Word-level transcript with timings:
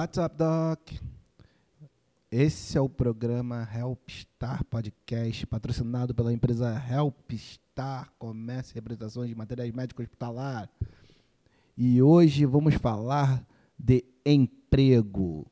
What's 0.00 0.16
up, 0.16 0.34
Doc? 0.34 0.92
Esse 2.32 2.78
é 2.78 2.80
o 2.80 2.88
programa 2.88 3.68
Helpstar 3.70 4.64
Podcast, 4.64 5.46
patrocinado 5.46 6.14
pela 6.14 6.32
empresa 6.32 6.82
Helpstar 6.90 8.10
Comércio 8.18 8.72
e 8.72 8.76
Representações 8.76 9.28
de 9.28 9.34
Materiais 9.34 9.70
Médicos 9.74 10.04
Hospitalar. 10.04 10.70
E 11.76 12.00
hoje 12.00 12.46
vamos 12.46 12.76
falar 12.76 13.46
de 13.78 14.02
emprego, 14.24 15.46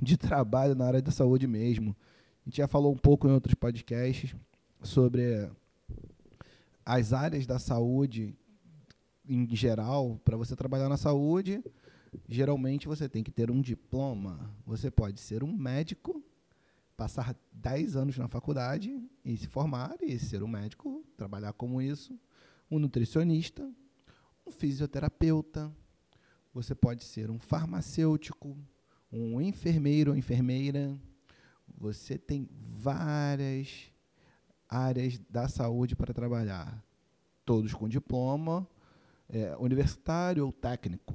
de 0.00 0.16
trabalho 0.16 0.74
na 0.74 0.86
área 0.86 1.02
da 1.02 1.12
saúde 1.12 1.46
mesmo. 1.46 1.94
A 2.40 2.48
gente 2.48 2.56
já 2.56 2.66
falou 2.66 2.90
um 2.90 2.96
pouco 2.96 3.28
em 3.28 3.32
outros 3.32 3.54
podcasts 3.54 4.34
sobre 4.82 5.50
as 6.86 7.12
áreas 7.12 7.46
da 7.46 7.58
saúde 7.58 8.34
em 9.28 9.46
geral, 9.54 10.18
para 10.24 10.38
você 10.38 10.56
trabalhar 10.56 10.88
na 10.88 10.96
saúde, 10.96 11.62
geralmente 12.28 12.88
você 12.88 13.08
tem 13.08 13.22
que 13.22 13.30
ter 13.30 13.50
um 13.50 13.60
diploma. 13.60 14.54
Você 14.66 14.90
pode 14.90 15.20
ser 15.20 15.42
um 15.42 15.52
médico, 15.52 16.22
passar 16.96 17.36
10 17.52 17.96
anos 17.96 18.18
na 18.18 18.28
faculdade 18.28 19.02
e 19.24 19.36
se 19.36 19.46
formar 19.46 19.96
e 20.00 20.18
ser 20.18 20.42
um 20.42 20.48
médico, 20.48 21.04
trabalhar 21.16 21.52
como 21.52 21.80
isso, 21.80 22.18
um 22.70 22.78
nutricionista, 22.78 23.68
um 24.46 24.50
fisioterapeuta, 24.50 25.72
você 26.52 26.74
pode 26.74 27.02
ser 27.02 27.30
um 27.30 27.38
farmacêutico, 27.38 28.56
um 29.10 29.40
enfermeiro 29.40 30.12
ou 30.12 30.16
enfermeira. 30.16 30.96
Você 31.76 32.16
tem 32.16 32.48
várias 32.52 33.92
áreas 34.68 35.18
da 35.28 35.48
saúde 35.48 35.96
para 35.96 36.14
trabalhar, 36.14 36.82
todos 37.44 37.74
com 37.74 37.88
diploma 37.88 38.68
é, 39.28 39.56
universitário 39.58 40.46
ou 40.46 40.52
técnico. 40.52 41.14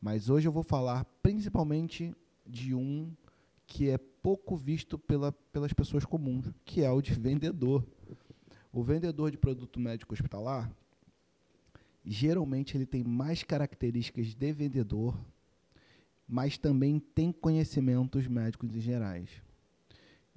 Mas 0.00 0.28
hoje 0.28 0.46
eu 0.46 0.52
vou 0.52 0.62
falar 0.62 1.04
principalmente 1.22 2.14
de 2.46 2.74
um 2.74 3.12
que 3.66 3.90
é 3.90 3.98
pouco 3.98 4.56
visto 4.56 4.98
pela, 4.98 5.32
pelas 5.32 5.72
pessoas 5.72 6.04
comuns, 6.04 6.52
que 6.64 6.82
é 6.82 6.90
o 6.90 7.00
de 7.00 7.12
vendedor. 7.14 7.84
O 8.72 8.82
vendedor 8.82 9.30
de 9.30 9.38
produto 9.38 9.80
médico 9.80 10.14
hospitalar, 10.14 10.70
geralmente 12.04 12.76
ele 12.76 12.86
tem 12.86 13.02
mais 13.02 13.42
características 13.42 14.34
de 14.34 14.52
vendedor, 14.52 15.18
mas 16.28 16.58
também 16.58 16.98
tem 16.98 17.32
conhecimentos 17.32 18.26
médicos 18.26 18.74
em 18.74 18.80
gerais. 18.80 19.30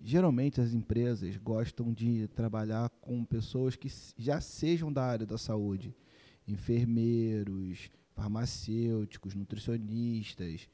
Geralmente 0.02 0.62
as 0.62 0.74
empresas 0.74 1.36
gostam 1.38 1.92
de 1.92 2.28
trabalhar 2.30 2.90
com 3.02 3.26
pessoas 3.26 3.76
que 3.76 3.92
já 4.18 4.40
sejam 4.40 4.92
da 4.92 5.04
área 5.04 5.26
da 5.26 5.38
saúde, 5.38 5.94
enfermeiros, 6.48 7.92
farmacêuticos, 8.20 9.34
nutricionistas, 9.34 10.68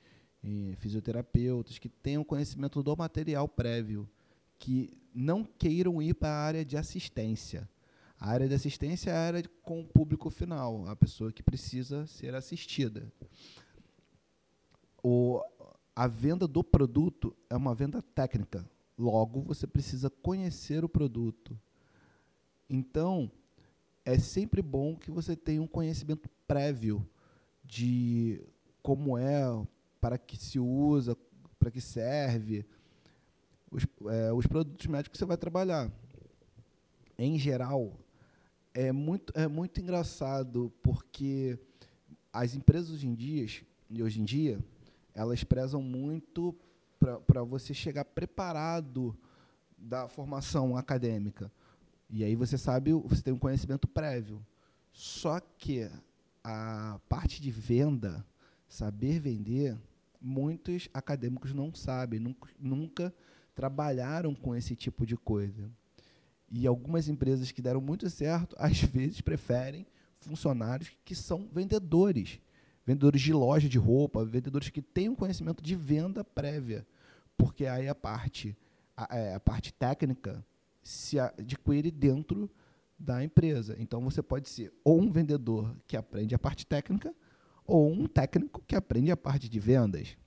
eh, 0.43 0.75
fisioterapeutas, 0.77 1.77
que 1.77 1.87
tenham 1.87 2.23
conhecimento 2.23 2.81
do 2.81 2.97
material 2.97 3.47
prévio, 3.47 4.09
que 4.57 4.97
não 5.13 5.43
queiram 5.43 6.01
ir 6.01 6.15
para 6.15 6.29
a 6.29 6.45
área 6.45 6.65
de 6.65 6.75
assistência. 6.75 7.69
A 8.19 8.31
área 8.31 8.47
de 8.47 8.55
assistência 8.55 9.11
é 9.11 9.13
a 9.13 9.21
área 9.21 9.43
com 9.61 9.81
o 9.81 9.85
público 9.85 10.29
final, 10.29 10.87
a 10.87 10.95
pessoa 10.95 11.31
que 11.31 11.43
precisa 11.43 12.07
ser 12.07 12.33
assistida. 12.33 13.11
O, 15.03 15.41
a 15.95 16.07
venda 16.07 16.47
do 16.47 16.63
produto 16.63 17.35
é 17.49 17.55
uma 17.55 17.75
venda 17.75 18.01
técnica, 18.01 18.67
Logo, 18.97 19.41
você 19.41 19.67
precisa 19.67 20.09
conhecer 20.09 20.85
o 20.85 20.89
produto. 20.89 21.59
Então, 22.69 23.29
é 24.05 24.17
sempre 24.17 24.61
bom 24.61 24.95
que 24.95 25.11
você 25.11 25.35
tenha 25.35 25.61
um 25.61 25.67
conhecimento 25.67 26.29
prévio 26.47 27.05
de 27.65 28.41
como 28.81 29.17
é, 29.17 29.43
para 29.99 30.17
que 30.17 30.37
se 30.37 30.59
usa, 30.59 31.17
para 31.57 31.71
que 31.71 31.81
serve, 31.81 32.65
os, 33.71 33.85
é, 34.11 34.31
os 34.31 34.45
produtos 34.45 34.85
médicos 34.87 35.13
que 35.13 35.17
você 35.17 35.25
vai 35.25 35.37
trabalhar. 35.37 35.91
Em 37.17 37.39
geral, 37.39 37.97
é 38.73 38.91
muito, 38.91 39.33
é 39.35 39.47
muito 39.47 39.81
engraçado 39.81 40.71
porque 40.83 41.57
as 42.31 42.53
empresas 42.53 42.91
hoje 42.91 43.07
em 43.07 43.15
dia, 43.15 43.47
hoje 44.01 44.21
em 44.21 44.25
dia 44.25 44.59
elas 45.13 45.43
prezam 45.43 45.81
muito 45.81 46.53
para 46.99 47.41
você 47.43 47.73
chegar 47.73 48.03
preparado 48.03 49.17
da 49.77 50.07
formação 50.07 50.75
acadêmica. 50.75 51.51
E 52.09 52.23
aí 52.23 52.35
você 52.35 52.57
sabe, 52.57 52.91
você 52.91 53.21
tem 53.21 53.33
um 53.33 53.39
conhecimento 53.39 53.87
prévio. 53.87 54.45
Só 54.91 55.39
que 55.39 55.89
a 56.47 56.99
parte 57.09 57.41
de 57.41 57.49
venda, 57.49 58.23
saber 58.67 59.19
vender, 59.19 59.75
muitos 60.21 60.87
acadêmicos 60.93 61.51
não 61.53 61.73
sabem, 61.73 62.19
nunca, 62.19 62.49
nunca 62.59 63.13
trabalharam 63.55 64.35
com 64.35 64.55
esse 64.55 64.75
tipo 64.75 65.07
de 65.07 65.17
coisa. 65.17 65.71
E 66.51 66.67
algumas 66.67 67.09
empresas 67.09 67.51
que 67.51 67.63
deram 67.63 67.81
muito 67.81 68.07
certo, 68.11 68.55
às 68.59 68.79
vezes 68.79 69.21
preferem 69.21 69.87
funcionários 70.19 70.91
que 71.03 71.15
são 71.15 71.49
vendedores 71.51 72.39
vendedores 72.85 73.19
de 73.19 73.33
loja 73.33 73.67
de 73.67 73.79
roupa, 73.79 74.23
vendedores 74.23 74.69
que 74.69 74.79
têm 74.79 75.09
um 75.09 75.15
conhecimento 75.15 75.63
de 75.63 75.75
venda 75.75 76.23
prévia, 76.23 76.85
porque 77.35 77.65
aí 77.65 77.89
a 77.89 77.95
parte, 77.95 78.55
a, 78.95 79.17
é, 79.17 79.33
a 79.33 79.39
parte 79.39 79.73
técnica 79.73 80.45
se 80.83 81.19
adquire 81.19 81.89
dentro 81.89 82.47
da 82.97 83.23
empresa. 83.23 83.75
Então 83.79 84.01
você 84.01 84.21
pode 84.21 84.49
ser 84.49 84.73
ou 84.83 84.99
um 85.01 85.11
vendedor 85.11 85.75
que 85.87 85.97
aprende 85.97 86.33
a 86.33 86.39
parte 86.39 86.65
técnica 86.65 87.13
ou 87.65 87.91
um 87.91 88.07
técnico 88.07 88.63
que 88.67 88.75
aprende 88.75 89.11
a 89.11 89.17
parte 89.17 89.49
de 89.49 89.59
vendas. 89.59 90.17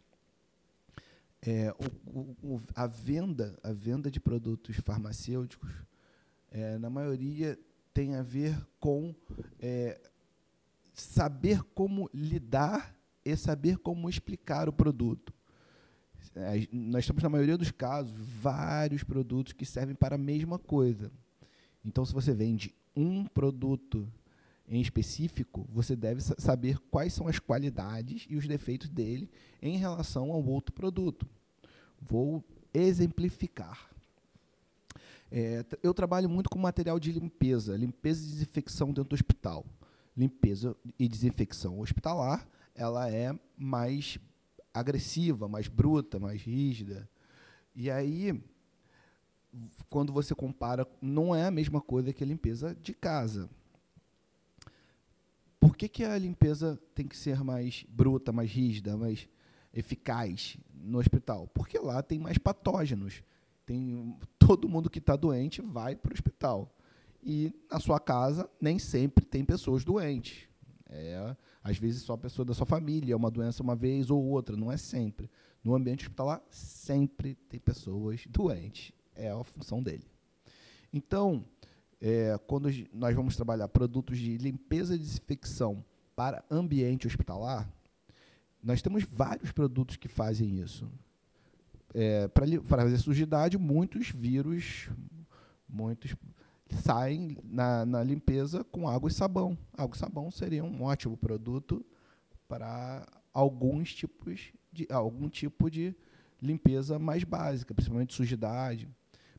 É, 1.40 1.72
o, 2.04 2.36
o, 2.42 2.60
a 2.74 2.86
venda, 2.86 3.58
a 3.62 3.72
venda 3.72 4.10
de 4.10 4.18
produtos 4.18 4.76
farmacêuticos, 4.76 5.70
é, 6.50 6.78
na 6.78 6.90
maioria 6.90 7.58
tem 7.94 8.16
a 8.16 8.22
ver 8.22 8.56
com 8.80 9.14
é, 9.60 10.00
saber 10.92 11.62
como 11.74 12.10
lidar 12.12 12.94
e 13.24 13.36
saber 13.36 13.78
como 13.78 14.08
explicar 14.08 14.68
o 14.68 14.72
produto. 14.72 15.32
É, 16.34 16.68
nós 16.72 17.06
temos, 17.06 17.22
na 17.22 17.28
maioria 17.28 17.56
dos 17.56 17.70
casos, 17.70 18.12
vários 18.12 19.02
produtos 19.02 19.52
que 19.52 19.64
servem 19.64 19.94
para 19.94 20.16
a 20.16 20.18
mesma 20.18 20.58
coisa. 20.58 21.10
Então, 21.84 22.04
se 22.04 22.12
você 22.12 22.32
vende 22.32 22.74
um 22.94 23.24
produto 23.24 24.10
em 24.68 24.80
específico, 24.80 25.66
você 25.72 25.96
deve 25.96 26.20
saber 26.20 26.78
quais 26.90 27.12
são 27.12 27.26
as 27.26 27.38
qualidades 27.38 28.26
e 28.28 28.36
os 28.36 28.46
defeitos 28.46 28.88
dele 28.88 29.30
em 29.62 29.76
relação 29.78 30.30
ao 30.30 30.44
outro 30.44 30.74
produto. 30.74 31.26
Vou 32.00 32.44
exemplificar. 32.74 33.88
É, 35.30 35.64
eu 35.82 35.92
trabalho 35.94 36.28
muito 36.28 36.50
com 36.50 36.58
material 36.58 36.98
de 36.98 37.12
limpeza, 37.12 37.76
limpeza 37.76 38.24
e 38.24 38.30
desinfecção 38.30 38.88
dentro 38.88 39.10
do 39.10 39.14
hospital 39.14 39.64
limpeza 40.18 40.76
e 40.98 41.06
desinfecção 41.06 41.78
hospitalar, 41.78 42.44
ela 42.74 43.08
é 43.08 43.32
mais 43.56 44.18
agressiva, 44.74 45.46
mais 45.46 45.68
bruta, 45.68 46.18
mais 46.18 46.42
rígida. 46.42 47.08
E 47.74 47.88
aí, 47.88 48.42
quando 49.88 50.12
você 50.12 50.34
compara, 50.34 50.86
não 51.00 51.34
é 51.34 51.46
a 51.46 51.50
mesma 51.50 51.80
coisa 51.80 52.12
que 52.12 52.22
a 52.22 52.26
limpeza 52.26 52.76
de 52.82 52.92
casa. 52.94 53.48
Por 55.60 55.76
que, 55.76 55.88
que 55.88 56.04
a 56.04 56.16
limpeza 56.16 56.80
tem 56.94 57.06
que 57.06 57.16
ser 57.16 57.42
mais 57.42 57.84
bruta, 57.88 58.32
mais 58.32 58.50
rígida, 58.50 58.96
mais 58.96 59.28
eficaz 59.72 60.56
no 60.72 60.98
hospital? 60.98 61.48
Porque 61.48 61.78
lá 61.78 62.02
tem 62.02 62.18
mais 62.18 62.38
patógenos. 62.38 63.22
Tem 63.66 64.16
todo 64.38 64.68
mundo 64.68 64.88
que 64.88 64.98
está 64.98 65.16
doente 65.16 65.60
vai 65.60 65.94
para 65.96 66.10
o 66.10 66.14
hospital. 66.14 66.74
E 67.22 67.52
na 67.70 67.80
sua 67.80 67.98
casa 67.98 68.48
nem 68.60 68.78
sempre 68.78 69.24
tem 69.24 69.44
pessoas 69.44 69.84
doentes. 69.84 70.48
É, 70.88 71.36
às 71.62 71.76
vezes 71.76 72.02
só 72.02 72.14
a 72.14 72.18
pessoa 72.18 72.46
da 72.46 72.54
sua 72.54 72.64
família, 72.64 73.12
é 73.12 73.16
uma 73.16 73.30
doença 73.30 73.62
uma 73.62 73.76
vez 73.76 74.10
ou 74.10 74.24
outra, 74.24 74.56
não 74.56 74.72
é 74.72 74.76
sempre. 74.76 75.30
No 75.62 75.74
ambiente 75.74 76.04
hospitalar 76.04 76.42
sempre 76.50 77.34
tem 77.34 77.60
pessoas 77.60 78.24
doentes. 78.26 78.92
É 79.18 79.30
a 79.30 79.44
função 79.44 79.82
dele. 79.82 80.06
Então, 80.92 81.44
é, 82.00 82.38
quando 82.46 82.70
nós 82.92 83.14
vamos 83.14 83.36
trabalhar 83.36 83.68
produtos 83.68 84.18
de 84.18 84.38
limpeza 84.38 84.94
e 84.94 84.98
desinfecção 84.98 85.84
para 86.14 86.44
ambiente 86.50 87.06
hospitalar, 87.06 87.68
nós 88.62 88.80
temos 88.80 89.04
vários 89.04 89.52
produtos 89.52 89.96
que 89.96 90.08
fazem 90.08 90.60
isso. 90.60 90.90
É, 91.94 92.28
para 92.28 92.46
fazer 92.66 92.98
sujidade, 92.98 93.58
muitos 93.58 94.10
vírus, 94.10 94.88
muitos 95.68 96.14
saem 96.82 97.36
na, 97.44 97.84
na, 97.86 98.02
limpeza 98.02 98.62
com 98.64 98.88
água 98.88 99.08
e 99.08 99.12
sabão. 99.12 99.56
Água 99.76 99.96
e 99.96 99.98
sabão 99.98 100.30
seria 100.30 100.62
um 100.62 100.82
ótimo 100.82 101.16
produto 101.16 101.84
para 102.46 103.06
alguns 103.32 103.94
tipos 103.94 104.52
de 104.72 104.86
algum 104.90 105.28
tipo 105.28 105.70
de 105.70 105.94
limpeza 106.40 106.98
mais 106.98 107.24
básica, 107.24 107.74
principalmente 107.74 108.14
sujidade. 108.14 108.88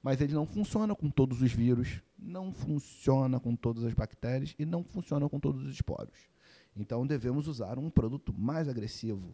Mas 0.02 0.22
ele 0.22 0.34
não 0.34 0.46
funciona 0.46 0.96
com 0.96 1.10
todos 1.10 1.42
os 1.42 1.52
vírus, 1.52 2.02
não 2.18 2.54
funciona 2.54 3.40
com 3.40 3.56
todas 3.56 3.84
as 3.84 3.94
bactérias 3.94 4.56
e 4.58 4.66
não 4.66 4.84
funciona 4.84 5.28
com 5.28 5.40
todos 5.40 5.64
os 5.64 5.74
esporos. 5.74 6.30
Então 6.76 7.06
devemos 7.06 7.48
usar 7.48 7.78
um 7.78 7.90
produto 7.90 8.34
mais 8.34 8.70
agressivo. 8.70 9.34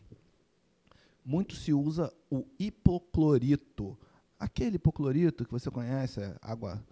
muito 1.24 1.56
se 1.56 1.74
usa 1.74 2.14
o 2.30 2.46
hipoclorito. 2.60 3.98
Aquele 4.40 4.76
hipoclorito 4.76 5.46
que 5.46 5.52
você 5.52 5.72
conhece, 5.72 6.20
água, 6.42 6.84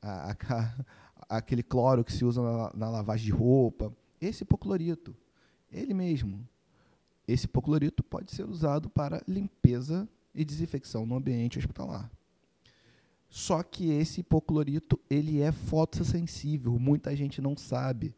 a, 0.00 0.32
a, 0.32 0.84
aquele 1.36 1.62
cloro 1.62 2.04
que 2.04 2.12
se 2.12 2.24
usa 2.24 2.42
na, 2.42 2.72
na 2.74 2.90
lavagem 2.90 3.26
de 3.26 3.32
roupa. 3.32 3.94
Esse 4.20 4.42
hipoclorito, 4.42 5.14
ele 5.70 5.94
mesmo. 5.94 6.46
Esse 7.26 7.46
hipoclorito 7.46 8.02
pode 8.02 8.32
ser 8.32 8.44
usado 8.44 8.90
para 8.90 9.22
limpeza 9.26 10.08
e 10.34 10.44
desinfecção 10.44 11.06
no 11.06 11.16
ambiente 11.16 11.58
hospitalar. 11.58 12.10
Só 13.30 13.62
que 13.62 13.90
esse 13.90 14.20
hipoclorito 14.20 14.98
ele 15.08 15.40
é 15.40 15.52
fotossensível, 15.52 16.76
muita 16.80 17.14
gente 17.14 17.40
não 17.40 17.56
sabe. 17.56 18.12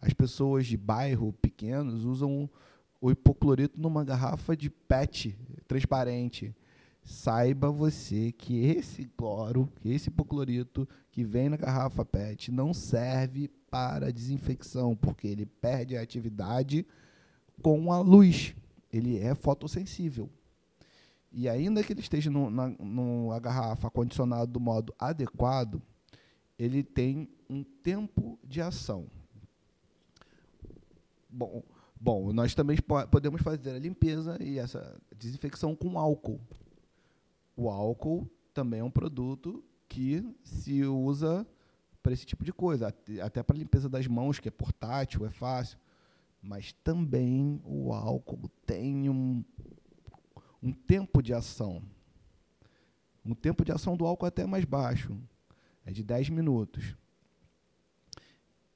As 0.00 0.12
pessoas 0.12 0.66
de 0.66 0.76
bairro 0.76 1.32
pequenos 1.40 2.04
usam 2.04 2.50
o 3.00 3.10
hipoclorito 3.10 3.80
numa 3.80 4.04
garrafa 4.04 4.56
de 4.56 4.68
PET 4.68 5.38
transparente. 5.68 6.52
Saiba 7.04 7.70
você 7.70 8.32
que 8.32 8.64
esse 8.64 9.04
cloro, 9.16 9.70
que 9.80 9.90
esse 9.90 10.08
hipoclorito 10.08 10.88
que 11.12 11.22
vem 11.22 11.48
na 11.48 11.56
garrafa 11.56 12.04
PET 12.04 12.50
não 12.50 12.74
serve 12.74 13.48
para 13.70 14.12
desinfecção, 14.12 14.96
porque 14.96 15.28
ele 15.28 15.46
perde 15.46 15.96
a 15.96 16.02
atividade 16.02 16.84
com 17.62 17.92
a 17.92 18.00
luz. 18.00 18.56
Ele 18.92 19.18
é 19.18 19.32
fotossensível. 19.32 20.28
E 21.38 21.50
ainda 21.50 21.84
que 21.84 21.92
ele 21.92 22.00
esteja 22.00 22.30
no, 22.30 22.48
na, 22.48 22.68
no 22.68 23.28
garrafa 23.40 23.90
condicionado 23.90 24.50
do 24.50 24.58
modo 24.58 24.94
adequado, 24.98 25.82
ele 26.58 26.82
tem 26.82 27.28
um 27.46 27.62
tempo 27.62 28.38
de 28.42 28.62
ação. 28.62 29.06
Bom, 31.28 31.62
bom 32.00 32.32
nós 32.32 32.54
também 32.54 32.78
podemos 33.10 33.42
fazer 33.42 33.72
a 33.72 33.78
limpeza 33.78 34.42
e 34.42 34.58
essa 34.58 34.98
desinfecção 35.14 35.76
com 35.76 35.98
álcool. 35.98 36.40
O 37.54 37.68
álcool 37.68 38.26
também 38.54 38.80
é 38.80 38.84
um 38.84 38.90
produto 38.90 39.62
que 39.90 40.26
se 40.42 40.84
usa 40.84 41.46
para 42.02 42.14
esse 42.14 42.24
tipo 42.24 42.46
de 42.46 42.52
coisa, 42.52 42.94
até 43.22 43.42
para 43.42 43.58
limpeza 43.58 43.90
das 43.90 44.06
mãos, 44.06 44.40
que 44.40 44.48
é 44.48 44.50
portátil, 44.50 45.26
é 45.26 45.30
fácil. 45.30 45.78
Mas 46.40 46.72
também 46.72 47.60
o 47.62 47.92
álcool 47.92 48.48
tem 48.64 49.10
um 49.10 49.44
um 50.66 50.72
tempo 50.72 51.22
de 51.22 51.32
ação. 51.32 51.80
Um 53.24 53.34
tempo 53.34 53.64
de 53.64 53.70
ação 53.70 53.96
do 53.96 54.04
álcool 54.04 54.26
é 54.26 54.28
até 54.28 54.44
mais 54.44 54.64
baixo, 54.64 55.16
é 55.84 55.92
de 55.92 56.02
10 56.02 56.30
minutos. 56.30 56.96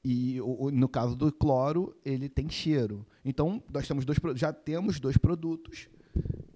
E 0.04 0.38
no 0.72 0.88
caso 0.88 1.16
do 1.16 1.32
cloro, 1.32 1.96
ele 2.04 2.28
tem 2.28 2.48
cheiro. 2.48 3.04
Então, 3.24 3.60
nós 3.72 3.88
temos 3.88 4.04
dois, 4.04 4.18
já 4.36 4.52
temos 4.52 5.00
dois 5.00 5.16
produtos 5.16 5.88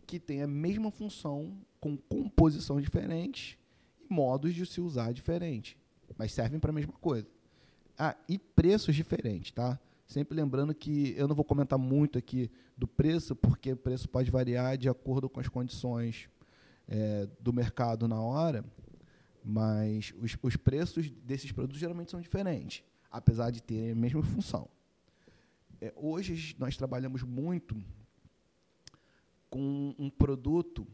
que 0.07 0.21
têm 0.21 0.43
a 0.43 0.47
mesma 0.47 0.91
função, 0.93 1.59
com 1.81 1.97
composição 1.97 2.81
diferente 2.81 3.59
e 4.01 4.15
modos 4.15 4.55
de 4.55 4.65
se 4.65 4.81
usar 4.81 5.13
diferente, 5.13 5.77
mas 6.17 6.33
servem 6.33 6.61
para 6.61 6.71
a 6.71 6.75
mesma 6.75 6.93
coisa. 6.95 7.27
Ah, 7.99 8.17
e 8.29 8.39
preços 8.39 8.95
diferentes, 8.95 9.51
tá? 9.51 9.79
Sempre 10.07 10.37
lembrando 10.37 10.75
que 10.75 11.15
eu 11.17 11.27
não 11.27 11.35
vou 11.35 11.45
comentar 11.45 11.79
muito 11.79 12.19
aqui 12.19 12.51
do 12.77 12.87
preço, 12.87 13.35
porque 13.35 13.73
o 13.73 13.77
preço 13.77 14.09
pode 14.09 14.31
variar 14.31 14.77
de 14.77 14.89
acordo 14.89 15.29
com 15.29 15.41
as 15.41 15.49
condições 15.49 16.29
é, 16.87 17.29
do 17.41 17.53
mercado 17.53 18.07
na 18.07 18.21
hora, 18.21 18.65
mas 19.43 20.13
os, 20.21 20.37
os 20.43 20.57
preços 20.57 21.11
desses 21.11 21.53
produtos 21.53 21.81
geralmente 21.81 22.11
são 22.11 22.21
diferentes, 22.21 22.85
apesar 23.11 23.51
de 23.51 23.63
terem 23.63 23.93
a 23.93 23.95
mesma 23.95 24.23
função. 24.23 24.69
É, 25.81 25.93
hoje 25.97 26.55
nós 26.59 26.77
trabalhamos 26.77 27.23
muito 27.23 27.77
com 29.49 29.95
um 29.99 30.11
produto 30.11 30.87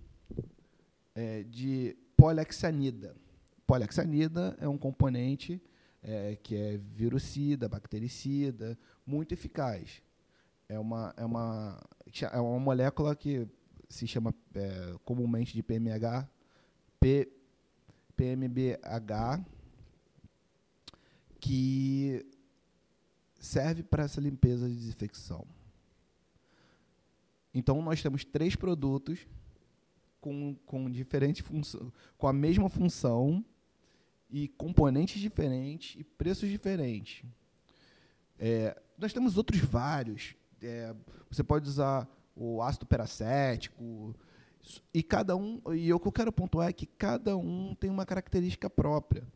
é, 1.15 1.43
de 1.45 1.97
polexanida. 2.17 3.17
Polexanida 3.67 4.57
é 4.61 4.69
um 4.69 4.77
componente 4.77 5.61
é, 6.03 6.37
que 6.43 6.57
é 6.57 6.77
virucida, 6.77 7.69
bactericida, 7.69 8.79
muito 9.07 9.33
eficaz. 9.33 10.03
É 10.69 10.79
uma, 10.79 11.15
é 11.17 11.25
uma, 11.25 11.81
é 12.33 12.41
uma 12.41 12.61
molécula 12.61 13.15
que 13.15 13.47
se 13.89 14.07
chama 14.07 14.35
é, 14.55 14.95
comumente 15.05 15.53
de 15.53 15.63
PMH, 15.63 16.29
P, 16.99 17.33
PMBH, 18.17 19.45
que 21.41 22.25
serve 23.39 23.83
para 23.83 24.05
essa 24.05 24.21
limpeza 24.21 24.69
de 24.69 24.77
desinfecção. 24.77 25.45
Então, 27.53 27.83
nós 27.83 28.01
temos 28.01 28.25
três 28.25 28.55
produtos 28.55 29.27
com, 30.21 30.55
com 30.67 30.89
diferente 30.89 31.43
função, 31.43 31.93
com 32.17 32.29
a 32.29 32.33
mesma 32.33 32.69
função 32.69 33.45
e 34.31 34.49
componentes 34.49 35.21
diferentes 35.21 35.99
e 35.99 36.05
preços 36.05 36.49
diferentes. 36.49 37.25
É, 38.39 38.81
nós 38.97 39.13
temos 39.13 39.37
outros 39.37 39.61
vários. 39.61 40.35
É, 40.63 40.95
você 41.31 41.43
pode 41.43 41.69
usar 41.69 42.09
o 42.35 42.63
ácido 42.63 42.87
peracético 42.87 44.15
e 44.93 45.03
cada 45.03 45.37
um 45.37 45.61
e 45.75 45.93
o 45.93 45.99
que 45.99 46.09
eu 46.09 46.13
quero 46.13 46.33
pontuar 46.33 46.69
é 46.69 46.73
que 46.73 46.87
cada 46.87 47.37
um 47.37 47.75
tem 47.75 47.91
uma 47.91 48.07
característica 48.07 48.69
própria. 48.69 49.27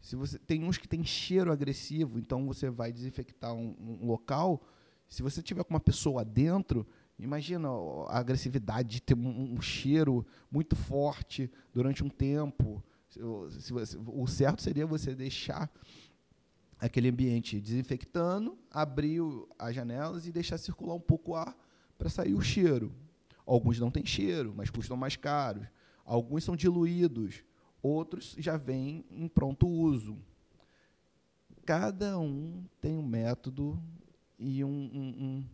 Se 0.00 0.14
você 0.14 0.38
tem 0.38 0.64
uns 0.64 0.78
que 0.78 0.88
tem 0.88 1.04
cheiro 1.04 1.50
agressivo, 1.50 2.18
então 2.18 2.46
você 2.46 2.70
vai 2.70 2.92
desinfectar 2.92 3.52
um, 3.52 3.74
um 3.78 4.06
local. 4.06 4.62
Se 5.08 5.22
você 5.22 5.42
tiver 5.42 5.64
com 5.64 5.74
uma 5.74 5.80
pessoa 5.80 6.24
dentro, 6.24 6.86
imagina 7.18 7.68
a 8.08 8.18
agressividade 8.18 8.88
de 8.88 9.02
ter 9.02 9.14
um, 9.14 9.54
um 9.54 9.60
cheiro 9.60 10.24
muito 10.50 10.76
forte 10.76 11.50
durante 11.72 12.04
um 12.04 12.08
tempo 12.08 12.82
se 13.08 13.72
você, 13.72 13.98
o 14.06 14.26
certo 14.26 14.62
seria 14.62 14.86
você 14.86 15.14
deixar 15.14 15.70
aquele 16.78 17.08
ambiente 17.08 17.60
desinfectando, 17.60 18.56
abrir 18.70 19.20
as 19.58 19.74
janelas 19.74 20.26
e 20.26 20.32
deixar 20.32 20.58
circular 20.58 20.94
um 20.94 21.00
pouco 21.00 21.32
o 21.32 21.34
ar 21.34 21.56
para 21.96 22.08
sair 22.08 22.34
o 22.34 22.40
cheiro. 22.40 22.94
Alguns 23.44 23.80
não 23.80 23.90
têm 23.90 24.04
cheiro, 24.04 24.52
mas 24.54 24.70
custam 24.70 24.96
mais 24.96 25.16
caros. 25.16 25.66
Alguns 26.04 26.44
são 26.44 26.54
diluídos, 26.54 27.42
outros 27.82 28.36
já 28.38 28.56
vêm 28.56 29.04
em 29.10 29.26
pronto 29.26 29.66
uso. 29.66 30.18
Cada 31.66 32.18
um 32.18 32.64
tem 32.80 32.96
um 32.96 33.06
método 33.06 33.82
e 34.38 34.64
um, 34.64 34.68
um, 34.68 35.24
um, 35.24 35.44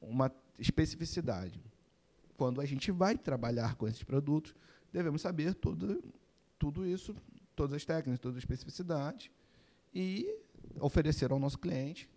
uma 0.00 0.30
especificidade. 0.58 1.60
Quando 2.36 2.60
a 2.60 2.66
gente 2.66 2.90
vai 2.90 3.16
trabalhar 3.16 3.74
com 3.76 3.88
esses 3.88 4.02
produtos, 4.02 4.54
devemos 4.92 5.22
saber 5.22 5.54
toda 5.54 5.98
tudo 6.64 6.86
isso, 6.86 7.14
todas 7.54 7.76
as 7.76 7.84
técnicas, 7.84 8.18
todas 8.18 8.38
as 8.38 8.42
especificidades, 8.42 9.30
e 9.94 10.34
oferecer 10.80 11.30
ao 11.30 11.38
nosso 11.38 11.58
cliente 11.58 12.08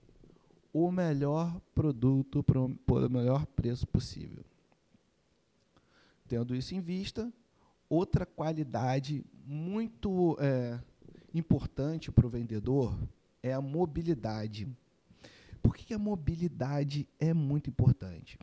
o 0.71 0.89
melhor 0.89 1.59
produto 1.75 2.41
por 2.41 2.57
o 3.03 3.09
melhor 3.09 3.45
preço 3.45 3.85
possível. 3.85 4.45
Tendo 6.29 6.55
isso 6.55 6.73
em 6.73 6.79
vista, 6.79 7.29
outra 7.89 8.25
qualidade 8.25 9.21
muito 9.45 10.37
é, 10.39 10.79
importante 11.33 12.09
para 12.09 12.25
o 12.25 12.29
vendedor 12.29 12.97
é 13.43 13.51
a 13.51 13.59
mobilidade. 13.59 14.65
Por 15.61 15.75
que 15.75 15.93
a 15.93 15.99
mobilidade 15.99 17.05
é 17.19 17.33
muito 17.33 17.69
importante? 17.69 18.39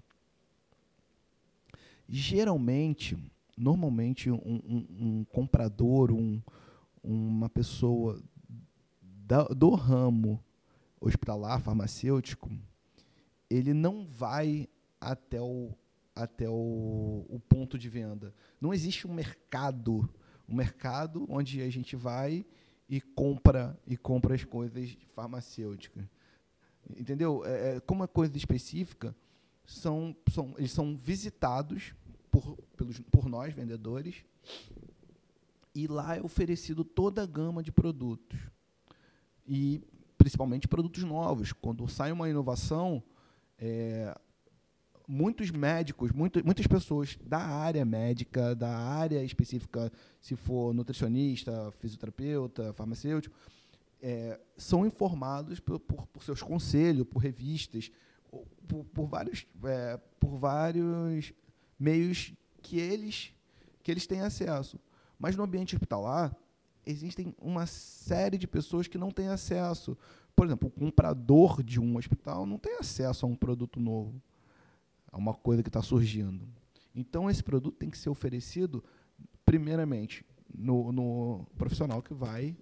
Geralmente, 2.07 3.17
normalmente 3.57 4.31
um, 4.31 4.37
um, 4.37 4.87
um 4.99 5.25
comprador, 5.25 6.13
um, 6.13 6.41
uma 7.03 7.49
pessoa 7.49 8.23
da, 9.03 9.45
do 9.45 9.71
ramo 9.71 10.43
hospitalar, 11.01 11.61
farmacêutico, 11.61 12.51
ele 13.51 13.75
não 13.75 14.07
vai 14.07 14.69
até 15.01 15.41
o, 15.41 15.73
até 16.15 16.49
o, 16.49 17.27
o 17.29 17.41
ponto 17.49 17.79
de 17.79 17.89
venda. 17.89 18.35
Não 18.61 18.73
existe 18.73 19.07
um 19.07 19.13
mercado, 19.13 20.09
um 20.49 20.55
mercado 20.55 21.27
onde 21.29 21.61
a 21.61 21.71
gente 21.71 21.95
vai 21.95 22.45
e 22.89 23.01
compra 23.01 23.79
e 23.87 23.97
compra 23.97 24.35
as 24.35 24.45
coisas 24.45 24.97
farmacêuticas. 25.15 26.05
Entendeu? 26.97 27.45
É, 27.45 27.77
é 27.77 27.81
como 27.81 28.05
é 28.05 28.07
coisa 28.07 28.37
específica, 28.37 29.15
são, 29.67 30.15
são, 30.31 30.55
eles 30.59 30.73
são 30.73 30.97
visitados 30.97 31.95
por, 32.35 32.57
pelos, 32.77 32.99
por 33.13 33.29
nós, 33.29 33.55
vendedores, 33.55 34.25
e 35.73 35.87
lá 35.87 36.17
é 36.17 36.23
oferecido 36.23 36.83
toda 36.83 37.23
a 37.23 37.27
gama 37.27 37.63
de 37.63 37.71
produtos. 37.71 38.41
E 39.47 39.81
principalmente 40.19 40.67
produtos 40.67 41.05
novos. 41.05 41.53
Quando 41.53 41.87
sai 41.87 42.11
uma 42.11 42.29
inovação, 42.29 43.03
é, 43.57 44.17
muitos 45.07 45.51
médicos, 45.53 46.11
muito, 46.11 46.45
muitas 46.45 46.67
pessoas 46.67 47.17
da 47.25 47.39
área 47.39 47.85
médica, 47.85 48.53
da 48.55 48.77
área 48.77 49.23
específica, 49.23 49.93
se 50.21 50.35
for 50.35 50.75
nutricionista, 50.75 51.71
fisioterapeuta, 51.79 52.73
farmacêutico, 52.73 53.37
é, 54.03 54.41
são 54.57 54.85
informados 54.85 55.61
por, 55.61 55.79
por, 55.79 56.07
por, 56.09 56.25
seus 56.25 56.43
conselhos, 56.43 57.07
por 57.07 57.21
revistas, 57.21 57.93
por, 58.67 58.85
por 58.87 59.07
vários, 59.07 59.47
é, 59.65 60.01
por 60.19 60.37
vários 60.37 61.33
meios 61.79 62.33
que 62.63 62.79
eles 62.79 63.33
que 63.83 63.91
eles 63.91 64.07
têm 64.07 64.21
acesso. 64.21 64.81
Mas 65.19 65.37
no 65.37 65.45
ambiente 65.45 65.77
hospitalar, 65.77 66.35
existem 66.87 67.35
uma 67.39 67.67
série 67.67 68.39
de 68.39 68.47
pessoas 68.47 68.89
que 68.89 68.97
não 68.97 69.11
têm 69.11 69.29
acesso. 69.29 69.97
Por 70.35 70.47
exemplo, 70.47 70.69
o 70.69 70.71
comprador 70.71 71.63
de 71.63 71.79
um 71.79 71.97
hospital 71.97 72.47
não 72.47 72.59
tem 72.59 72.77
acesso 72.79 73.27
a 73.27 73.29
um 73.29 73.37
produto 73.37 73.79
novo, 73.79 74.21
a 75.13 75.19
uma 75.19 75.35
coisa 75.35 75.63
que 75.63 75.69
está 75.69 75.83
surgindo. 75.83 76.49
Então, 76.95 77.31
esse 77.31 77.43
produto 77.43 77.77
tem 77.77 77.91
que 77.91 77.99
ser 77.99 78.09
oferecido, 78.09 78.83
primeiramente, 79.45 80.25
no, 80.53 80.91
no 80.93 81.47
profissional 81.57 82.03
que 82.03 82.15
vai 82.15 82.57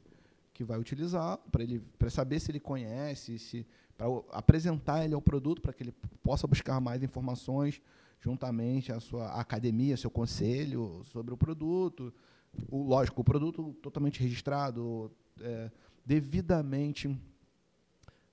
que 0.55 0.63
vai 0.63 0.79
utilizar 0.79 1.39
para 1.51 1.63
ele 1.63 1.81
para 1.99 2.11
saber 2.11 2.39
se 2.39 2.51
ele 2.51 2.61
conhece, 2.61 3.39
se 3.39 3.67
para 3.97 4.07
apresentar 4.33 5.03
ele 5.03 5.15
ao 5.15 5.23
produto 5.23 5.63
para 5.63 5.73
que 5.73 5.83
ele 5.83 5.95
possa 6.23 6.47
buscar 6.47 6.79
mais 6.79 7.03
informações 7.03 7.81
juntamente 8.23 8.93
à 8.93 9.01
sua 9.01 9.33
academia, 9.33 9.97
seu 9.97 10.11
conselho 10.11 11.03
sobre 11.05 11.35
o 11.35 11.37
produto. 11.37 12.15
O, 12.71 12.85
lógico, 12.85 13.21
o 13.21 13.25
produto 13.25 13.75
totalmente 13.83 14.21
registrado, 14.21 15.11
é, 15.41 15.71
devidamente 16.07 17.19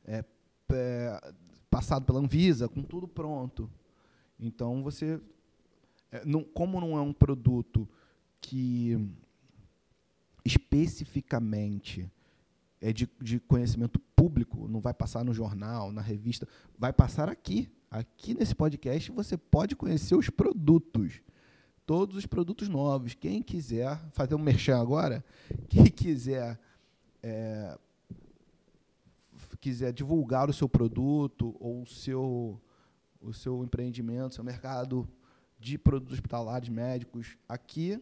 é, 0.06 0.24
é, 0.72 1.34
passado 1.70 2.06
pela 2.06 2.20
Anvisa, 2.20 2.70
com 2.70 2.84
tudo 2.84 3.08
pronto. 3.08 3.70
Então, 4.40 4.84
você, 4.84 5.20
é, 6.12 6.24
não, 6.24 6.44
como 6.44 6.80
não 6.80 6.96
é 6.96 7.02
um 7.02 7.14
produto 7.14 7.90
que 8.40 8.96
especificamente 10.46 12.10
é 12.80 12.94
de, 12.94 13.10
de 13.20 13.40
conhecimento 13.40 14.00
público, 14.16 14.68
não 14.68 14.80
vai 14.80 14.94
passar 14.94 15.24
no 15.24 15.34
jornal, 15.34 15.92
na 15.92 16.02
revista, 16.02 16.48
vai 16.78 16.94
passar 16.94 17.28
aqui, 17.28 17.70
Aqui 17.90 18.34
nesse 18.34 18.54
podcast 18.54 19.12
você 19.12 19.38
pode 19.38 19.76
conhecer 19.76 20.16
os 20.16 20.30
produtos. 20.30 21.22
Todos 21.86 22.16
os 22.16 22.26
produtos 22.26 22.70
novos. 22.70 23.14
Quem 23.16 23.42
quiser 23.42 24.00
fazer 24.12 24.36
um 24.36 24.40
merchan 24.40 24.80
agora, 24.80 25.26
quem 25.68 25.86
quiser 25.90 26.60
é, 27.24 27.78
quiser 29.60 29.92
divulgar 29.92 30.50
o 30.50 30.54
seu 30.54 30.70
produto 30.70 31.56
ou 31.60 31.82
o 31.82 31.86
seu, 31.86 32.62
o 33.22 33.34
seu 33.34 33.64
empreendimento, 33.64 34.36
seu 34.36 34.44
mercado 34.44 35.08
de 35.60 35.78
produtos 35.78 36.14
hospitalares 36.14 36.70
médicos, 36.70 37.38
aqui 37.48 38.02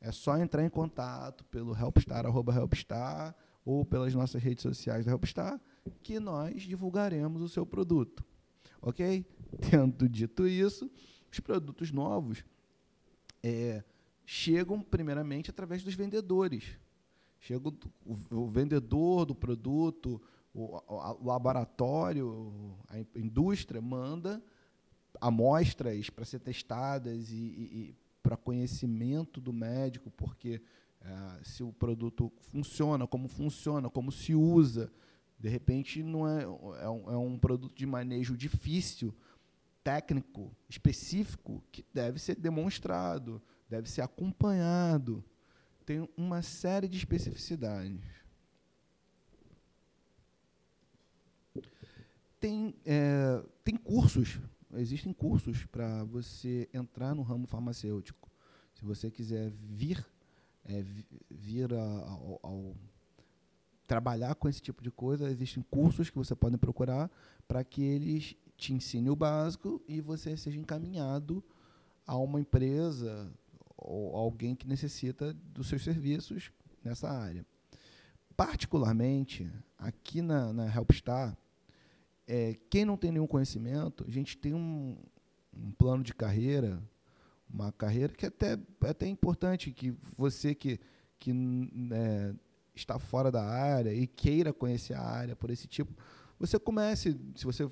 é 0.00 0.12
só 0.12 0.38
entrar 0.38 0.64
em 0.64 0.68
contato 0.68 1.44
pelo 1.46 1.76
helpstar, 1.76 2.24
arroba 2.24 2.54
helpstar, 2.54 3.34
ou 3.64 3.84
pelas 3.84 4.14
nossas 4.14 4.42
redes 4.42 4.62
sociais 4.62 5.04
da 5.04 5.12
Helpstar, 5.12 5.60
que 6.02 6.18
nós 6.18 6.62
divulgaremos 6.62 7.42
o 7.42 7.48
seu 7.50 7.66
produto. 7.66 8.24
Ok? 8.80 9.24
Tendo 9.70 10.08
dito 10.08 10.46
isso, 10.46 10.90
os 11.30 11.40
produtos 11.40 11.90
novos 11.90 12.44
é, 13.42 13.82
chegam 14.24 14.80
primeiramente 14.80 15.50
através 15.50 15.82
dos 15.82 15.94
vendedores. 15.94 16.64
Chega 17.40 17.68
o, 17.68 17.74
o 18.30 18.48
vendedor 18.48 19.24
do 19.24 19.34
produto, 19.34 20.20
o, 20.52 20.76
o, 20.86 21.26
laboratório, 21.26 22.76
a 22.88 22.98
indústria 23.18 23.80
manda 23.80 24.42
amostras 25.20 26.10
para 26.10 26.24
ser 26.24 26.40
testadas 26.40 27.30
e, 27.30 27.36
e, 27.36 27.62
e 27.90 27.96
para 28.22 28.36
conhecimento 28.36 29.40
do 29.40 29.52
médico, 29.52 30.10
porque 30.10 30.60
é, 31.00 31.44
se 31.44 31.62
o 31.62 31.72
produto 31.72 32.32
funciona, 32.40 33.06
como 33.06 33.28
funciona, 33.28 33.88
como 33.88 34.10
se 34.10 34.34
usa, 34.34 34.92
de 35.38 35.48
repente, 35.48 36.02
não 36.02 36.26
é, 36.26 36.42
é, 36.42 36.88
um, 36.88 37.10
é 37.10 37.16
um 37.16 37.38
produto 37.38 37.74
de 37.76 37.86
manejo 37.86 38.36
difícil, 38.36 39.14
técnico, 39.84 40.54
específico, 40.68 41.62
que 41.70 41.84
deve 41.94 42.18
ser 42.18 42.34
demonstrado, 42.34 43.40
deve 43.68 43.88
ser 43.88 44.02
acompanhado. 44.02 45.24
Tem 45.86 46.08
uma 46.16 46.42
série 46.42 46.88
de 46.88 46.98
especificidades. 46.98 48.04
Tem, 52.40 52.74
é, 52.84 53.42
tem 53.64 53.76
cursos, 53.76 54.38
existem 54.74 55.12
cursos 55.12 55.64
para 55.66 56.04
você 56.04 56.68
entrar 56.72 57.14
no 57.14 57.22
ramo 57.22 57.46
farmacêutico. 57.46 58.30
Se 58.74 58.84
você 58.84 59.10
quiser 59.10 59.50
vir, 59.50 60.04
é, 60.64 60.84
vir 61.30 61.72
ao, 61.72 62.40
ao 62.42 62.76
trabalhar 63.88 64.34
com 64.34 64.48
esse 64.48 64.60
tipo 64.60 64.82
de 64.82 64.90
coisa, 64.90 65.30
existem 65.30 65.64
cursos 65.70 66.10
que 66.10 66.18
você 66.18 66.36
pode 66.36 66.58
procurar 66.58 67.10
para 67.48 67.64
que 67.64 67.82
eles 67.82 68.36
te 68.56 68.74
ensinem 68.74 69.10
o 69.10 69.16
básico 69.16 69.82
e 69.88 70.00
você 70.00 70.36
seja 70.36 70.60
encaminhado 70.60 71.42
a 72.06 72.16
uma 72.16 72.38
empresa 72.38 73.32
ou 73.78 74.14
alguém 74.14 74.54
que 74.54 74.68
necessita 74.68 75.32
dos 75.32 75.68
seus 75.68 75.82
serviços 75.82 76.52
nessa 76.84 77.08
área. 77.08 77.46
Particularmente, 78.36 79.50
aqui 79.78 80.20
na, 80.20 80.52
na 80.52 80.66
Helpstar, 80.66 81.36
é, 82.26 82.56
quem 82.68 82.84
não 82.84 82.96
tem 82.96 83.10
nenhum 83.10 83.26
conhecimento, 83.26 84.04
a 84.06 84.10
gente 84.10 84.36
tem 84.36 84.52
um, 84.52 84.98
um 85.56 85.72
plano 85.72 86.02
de 86.02 86.14
carreira, 86.14 86.82
uma 87.48 87.72
carreira 87.72 88.12
que 88.12 88.26
é 88.26 88.28
até, 88.28 88.52
é 88.52 88.90
até 88.90 89.06
importante 89.06 89.72
que 89.72 89.96
você 90.16 90.54
que, 90.54 90.78
que 91.18 91.32
é, 91.92 92.34
está 92.78 92.98
fora 92.98 93.30
da 93.30 93.44
área 93.44 93.92
e 93.92 94.06
queira 94.06 94.52
conhecer 94.52 94.94
a 94.94 95.02
área 95.02 95.36
por 95.36 95.50
esse 95.50 95.66
tipo, 95.66 95.92
você 96.38 96.58
comece, 96.58 97.18
se 97.34 97.44
você 97.44 97.68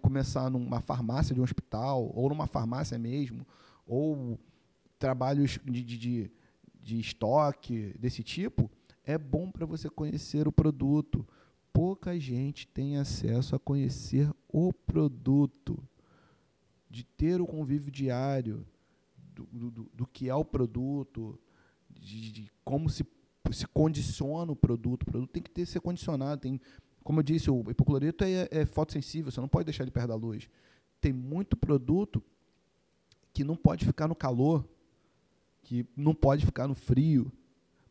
começar 0.00 0.50
numa 0.50 0.80
farmácia 0.80 1.34
de 1.34 1.40
um 1.40 1.44
hospital, 1.44 2.10
ou 2.14 2.28
numa 2.28 2.46
farmácia 2.46 2.98
mesmo, 2.98 3.46
ou 3.86 4.38
trabalhos 4.98 5.58
de, 5.64 5.82
de, 5.82 6.30
de 6.80 7.00
estoque 7.00 7.94
desse 7.98 8.22
tipo, 8.22 8.70
é 9.04 9.18
bom 9.18 9.50
para 9.50 9.66
você 9.66 9.90
conhecer 9.90 10.48
o 10.48 10.52
produto. 10.52 11.26
Pouca 11.72 12.18
gente 12.18 12.66
tem 12.66 12.96
acesso 12.96 13.54
a 13.54 13.58
conhecer 13.58 14.30
o 14.48 14.72
produto, 14.72 15.76
de 16.88 17.04
ter 17.04 17.40
o 17.40 17.46
convívio 17.46 17.90
diário 17.90 18.64
do, 19.16 19.70
do, 19.70 19.90
do 19.92 20.06
que 20.06 20.28
é 20.28 20.34
o 20.34 20.44
produto, 20.44 21.38
de, 21.90 22.30
de 22.30 22.50
como 22.64 22.88
se 22.88 23.04
se 23.54 23.66
condiciona 23.66 24.52
o 24.52 24.56
produto. 24.56 25.02
O 25.02 25.06
produto 25.06 25.30
tem 25.30 25.42
que 25.42 25.50
ter, 25.50 25.66
ser 25.66 25.80
condicionado. 25.80 26.40
Tem, 26.40 26.60
como 27.02 27.20
eu 27.20 27.22
disse, 27.22 27.50
o 27.50 27.70
hipocloreto 27.70 28.24
é, 28.24 28.48
é 28.50 28.66
fotossensível, 28.66 29.30
você 29.30 29.40
não 29.40 29.48
pode 29.48 29.66
deixar 29.66 29.84
ele 29.84 29.90
perto 29.90 30.08
da 30.08 30.14
luz. 30.14 30.48
Tem 31.00 31.12
muito 31.12 31.56
produto 31.56 32.22
que 33.32 33.44
não 33.44 33.56
pode 33.56 33.84
ficar 33.84 34.08
no 34.08 34.14
calor, 34.14 34.64
que 35.62 35.86
não 35.96 36.14
pode 36.14 36.44
ficar 36.46 36.68
no 36.68 36.74
frio, 36.74 37.32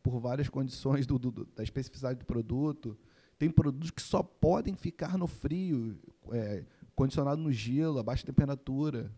por 0.04 0.20
várias 0.20 0.50
condições 0.50 1.08
do, 1.08 1.18
do, 1.18 1.46
da 1.56 1.64
especificidade 1.64 2.20
do 2.20 2.26
produto. 2.26 2.98
Tem 3.40 3.50
produtos 3.50 3.90
que 3.90 4.02
só 4.02 4.22
podem 4.22 4.76
ficar 4.76 5.18
no 5.18 5.28
frio, 5.28 5.98
é, 6.32 6.66
condicionado 6.94 7.42
no 7.42 7.52
gelo, 7.52 8.00
a 8.00 8.04
baixa 8.04 8.26
temperatura. 8.26 9.12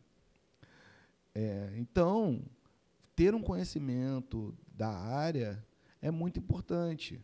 É, 1.33 1.73
então, 1.77 2.41
ter 3.15 3.33
um 3.33 3.41
conhecimento 3.41 4.55
da 4.67 4.89
área 4.89 5.63
é 6.05 6.11
muito 6.11 6.37
importante. 6.37 7.19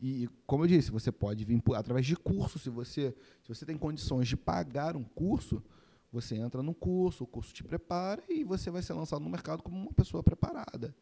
E, 0.00 0.28
como 0.44 0.64
eu 0.64 0.68
disse, 0.68 0.90
você 0.90 1.12
pode 1.12 1.44
vir 1.44 1.60
por, 1.62 1.76
através 1.76 2.04
de 2.04 2.16
curso. 2.16 2.58
Se 2.58 2.68
você, 2.68 3.14
se 3.42 3.48
você 3.48 3.64
tem 3.64 3.78
condições 3.78 4.26
de 4.26 4.36
pagar 4.36 4.96
um 4.96 5.04
curso, 5.04 5.62
você 6.10 6.34
entra 6.34 6.60
no 6.60 6.74
curso, 6.74 7.22
o 7.22 7.26
curso 7.26 7.54
te 7.54 7.62
prepara 7.62 8.22
e 8.28 8.42
você 8.42 8.68
vai 8.68 8.82
ser 8.82 8.94
lançado 8.94 9.22
no 9.22 9.30
mercado 9.30 9.62
como 9.62 9.76
uma 9.76 9.92
pessoa 9.92 10.24
preparada. 10.24 10.92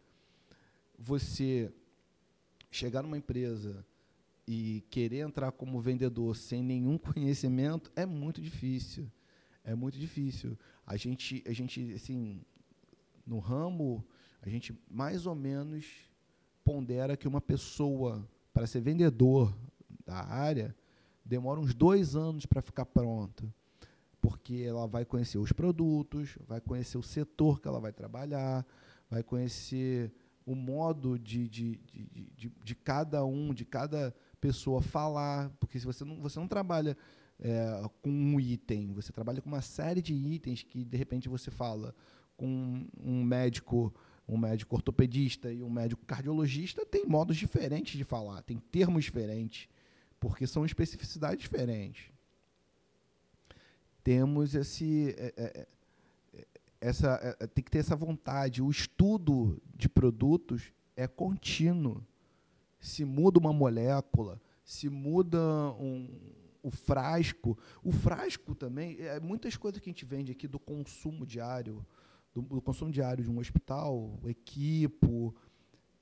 Você 0.99 1.73
chegar 2.71 3.02
numa 3.02 3.16
empresa 3.16 3.83
e 4.47 4.85
querer 4.90 5.21
entrar 5.21 5.52
como 5.52 5.80
vendedor 5.80 6.37
sem 6.37 6.62
nenhum 6.62 6.99
conhecimento 6.99 7.90
é 7.97 8.04
muito 8.04 8.42
difícil. 8.42 9.11
É 9.64 9.75
muito 9.75 9.99
difícil. 9.99 10.59
A 10.87 10.97
gente, 10.99 11.42
a 11.47 11.52
gente 11.54 11.95
assim, 11.95 12.45
no 13.26 13.38
ramo, 13.38 14.06
a 14.42 14.49
gente 14.50 14.78
mais 14.90 15.26
ou 15.26 15.35
menos 15.35 16.14
pondera 16.66 17.16
que 17.16 17.28
uma 17.28 17.40
pessoa, 17.40 18.28
para 18.52 18.66
ser 18.66 18.80
vendedor 18.80 19.56
da 20.04 20.16
área, 20.16 20.75
demora 21.25 21.61
uns 21.61 21.73
dois 21.73 22.16
anos 22.16 22.44
para 22.44 22.61
ficar 22.61 22.85
pronta. 22.85 23.44
Porque 24.20 24.64
ela 24.66 24.88
vai 24.88 25.04
conhecer 25.04 25.38
os 25.38 25.52
produtos, 25.52 26.37
vai 26.49 26.61
conhecer 26.61 26.99
o 26.99 27.04
setor 27.04 27.61
que 27.61 27.68
ela 27.68 27.78
vai 27.78 27.92
trabalhar, 27.92 28.66
vai 29.08 29.23
conhecer 29.23 30.12
o 30.44 30.56
modo 30.56 31.16
de, 31.16 31.49
de, 31.49 31.76
de, 31.76 32.30
de, 32.37 32.52
de 32.64 32.75
cada 32.75 33.25
um, 33.25 33.54
de 33.54 33.64
cada 33.64 34.12
pessoa 34.40 34.82
falar. 34.82 35.50
Porque 35.61 35.78
se 35.78 35.87
você 35.87 36.04
não, 36.04 36.20
você 36.20 36.40
não 36.40 36.49
trabalha 36.49 36.96
é, 37.38 37.88
com 38.02 38.11
um 38.11 38.40
item, 38.40 38.92
você 38.92 39.12
trabalha 39.12 39.40
com 39.40 39.49
uma 39.49 39.62
série 39.62 40.02
de 40.02 40.12
itens 40.12 40.64
que, 40.64 40.85
de 40.85 40.96
repente, 40.96 41.28
você 41.28 41.49
fala 41.49 41.94
com 42.37 42.88
um 43.00 43.23
médico 43.23 43.94
um 44.28 44.37
médico 44.37 44.75
ortopedista 44.75 45.52
e 45.52 45.62
um 45.62 45.71
médico 45.71 46.04
cardiologista 46.04 46.85
têm 46.85 47.06
modos 47.06 47.37
diferentes 47.37 47.97
de 47.97 48.04
falar, 48.04 48.42
têm 48.42 48.59
termos 48.59 49.04
diferentes, 49.04 49.68
porque 50.18 50.47
são 50.47 50.64
especificidades 50.64 51.42
diferentes. 51.42 52.11
Temos 54.02 54.54
esse, 54.54 55.14
é, 55.18 55.35
é, 55.37 55.66
é 56.35 56.47
essa, 56.80 57.18
é, 57.23 57.45
é, 57.45 57.47
tem 57.47 57.64
que 57.64 57.71
ter 57.71 57.78
essa 57.78 57.97
vontade. 57.97 58.62
O 58.62 58.71
estudo 58.71 59.61
de 59.75 59.88
produtos 59.88 60.73
é 60.97 61.06
contínuo. 61.06 62.04
Se 62.78 63.04
muda 63.04 63.38
uma 63.38 63.52
molécula, 63.52 64.40
se 64.64 64.88
muda 64.88 65.38
um, 65.80 66.09
o 66.62 66.71
frasco. 66.71 67.59
O 67.83 67.92
frasco 67.92 68.54
também, 68.54 68.97
é 69.00 69.18
muitas 69.21 69.56
coisas 69.56 69.80
que 69.80 69.88
a 69.88 69.92
gente 69.92 70.04
vende 70.04 70.33
aqui 70.33 70.47
do 70.47 70.59
consumo 70.59 71.26
diário, 71.26 71.85
do, 72.36 72.42
do 72.42 72.60
consumo 72.60 72.90
diário 72.90 73.24
de 73.24 73.30
um 73.30 73.38
hospital, 73.38 74.20
equipo, 74.26 75.34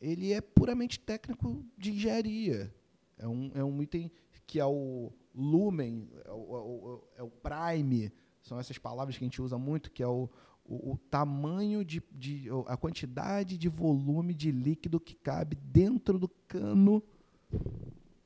ele 0.01 0.33
é 0.33 0.41
puramente 0.41 0.99
técnico 0.99 1.65
de 1.79 1.93
engenharia. 1.93 2.75
É 3.17 3.29
um, 3.29 3.53
é 3.55 3.63
um 3.63 3.81
item 3.81 4.11
que 4.45 4.59
é 4.59 4.67
o 4.67 5.13
lumen, 5.33 6.11
é 6.25 6.31
o, 6.33 6.33
é 6.35 6.59
o, 6.59 7.05
é 7.19 7.23
o 7.23 7.31
prime, 7.31 8.13
são 8.43 8.59
essas 8.59 8.77
palavras 8.79 9.17
que 9.17 9.25
a 9.25 9.27
gente 9.27 9.41
usa 9.41 9.57
muito, 9.57 9.93
que 9.93 10.03
é 10.03 10.09
o, 10.09 10.29
o, 10.65 10.93
o, 10.93 10.99
tamanho 11.09 11.85
de, 11.85 12.03
de, 12.11 12.49
a 12.67 12.77
quantidade 12.77 13.57
de 13.57 13.69
volume 13.69 14.35
de 14.35 14.51
líquido 14.51 14.99
que 14.99 15.15
cabe 15.15 15.57
dentro 15.57 16.19
do 16.19 16.29
cano 16.29 17.03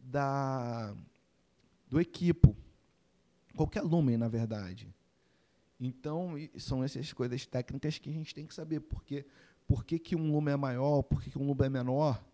da, 0.00 0.96
do 1.88 2.00
equipo. 2.00 2.56
Qualquer 3.54 3.82
lumen, 3.82 4.16
na 4.16 4.28
verdade. 4.28 4.92
Então, 5.80 6.34
são 6.56 6.82
essas 6.82 7.12
coisas 7.12 7.46
técnicas 7.46 7.98
que 7.98 8.10
a 8.10 8.12
gente 8.12 8.34
tem 8.34 8.46
que 8.46 8.54
saber. 8.54 8.80
Porque, 8.80 9.24
por 9.66 9.84
que, 9.84 9.98
que 9.98 10.16
um 10.16 10.32
lumen 10.32 10.54
é 10.54 10.56
maior, 10.56 11.02
por 11.02 11.22
que, 11.22 11.30
que 11.30 11.38
um 11.38 11.46
lumen 11.46 11.66
é 11.66 11.70
menor? 11.70 12.24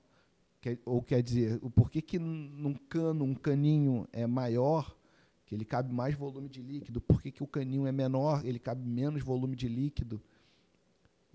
Quer, 0.61 0.79
ou 0.87 1.03
quer 1.03 1.23
dizer, 1.23 1.61
por 1.75 1.91
que, 1.91 2.01
que 2.01 2.19
num 2.19 2.75
cano, 2.75 3.25
um 3.25 3.35
caninho 3.35 4.09
é 4.13 4.27
maior, 4.27 4.97
que 5.45 5.55
ele 5.55 5.65
cabe 5.65 5.93
mais 5.93 6.15
volume 6.15 6.49
de 6.49 6.63
líquido, 6.63 7.03
por 7.03 7.21
que, 7.21 7.31
que 7.31 7.43
o 7.43 7.47
caninho 7.47 7.87
é 7.87 7.93
menor, 7.93 8.47
ele 8.47 8.59
cabe 8.59 8.83
menos 8.83 9.23
volume 9.23 9.55
de 9.55 9.69
líquido? 9.69 10.23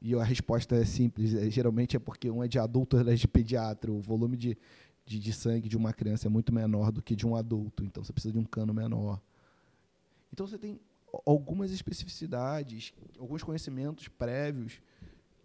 E 0.02 0.16
a 0.16 0.24
resposta 0.24 0.76
é 0.76 0.86
simples, 0.86 1.36
é, 1.36 1.50
geralmente 1.50 1.96
é 1.96 2.00
porque 2.00 2.32
um 2.32 2.44
é 2.44 2.48
de 2.48 2.58
adulto, 2.58 2.98
outro 2.98 3.12
é 3.12 3.16
de 3.16 3.28
pediatra. 3.28 3.92
O 3.92 4.00
volume 4.00 4.38
de, 4.38 4.58
de, 5.06 5.20
de 5.20 5.34
sangue 5.34 5.68
de 5.68 5.76
uma 5.76 5.92
criança 5.92 6.28
é 6.28 6.30
muito 6.30 6.54
menor 6.54 6.92
do 6.92 7.02
que 7.02 7.16
de 7.16 7.28
um 7.28 7.36
adulto, 7.36 7.84
então 7.84 8.04
você 8.04 8.14
precisa 8.14 8.32
de 8.32 8.40
um 8.40 8.46
cano 8.46 8.74
menor. 8.74 9.22
Então 10.32 10.48
você 10.48 10.58
tem 10.58 10.80
algumas 11.26 11.72
especificidades, 11.72 12.94
alguns 13.18 13.44
conhecimentos 13.44 14.08
prévios 14.08 14.82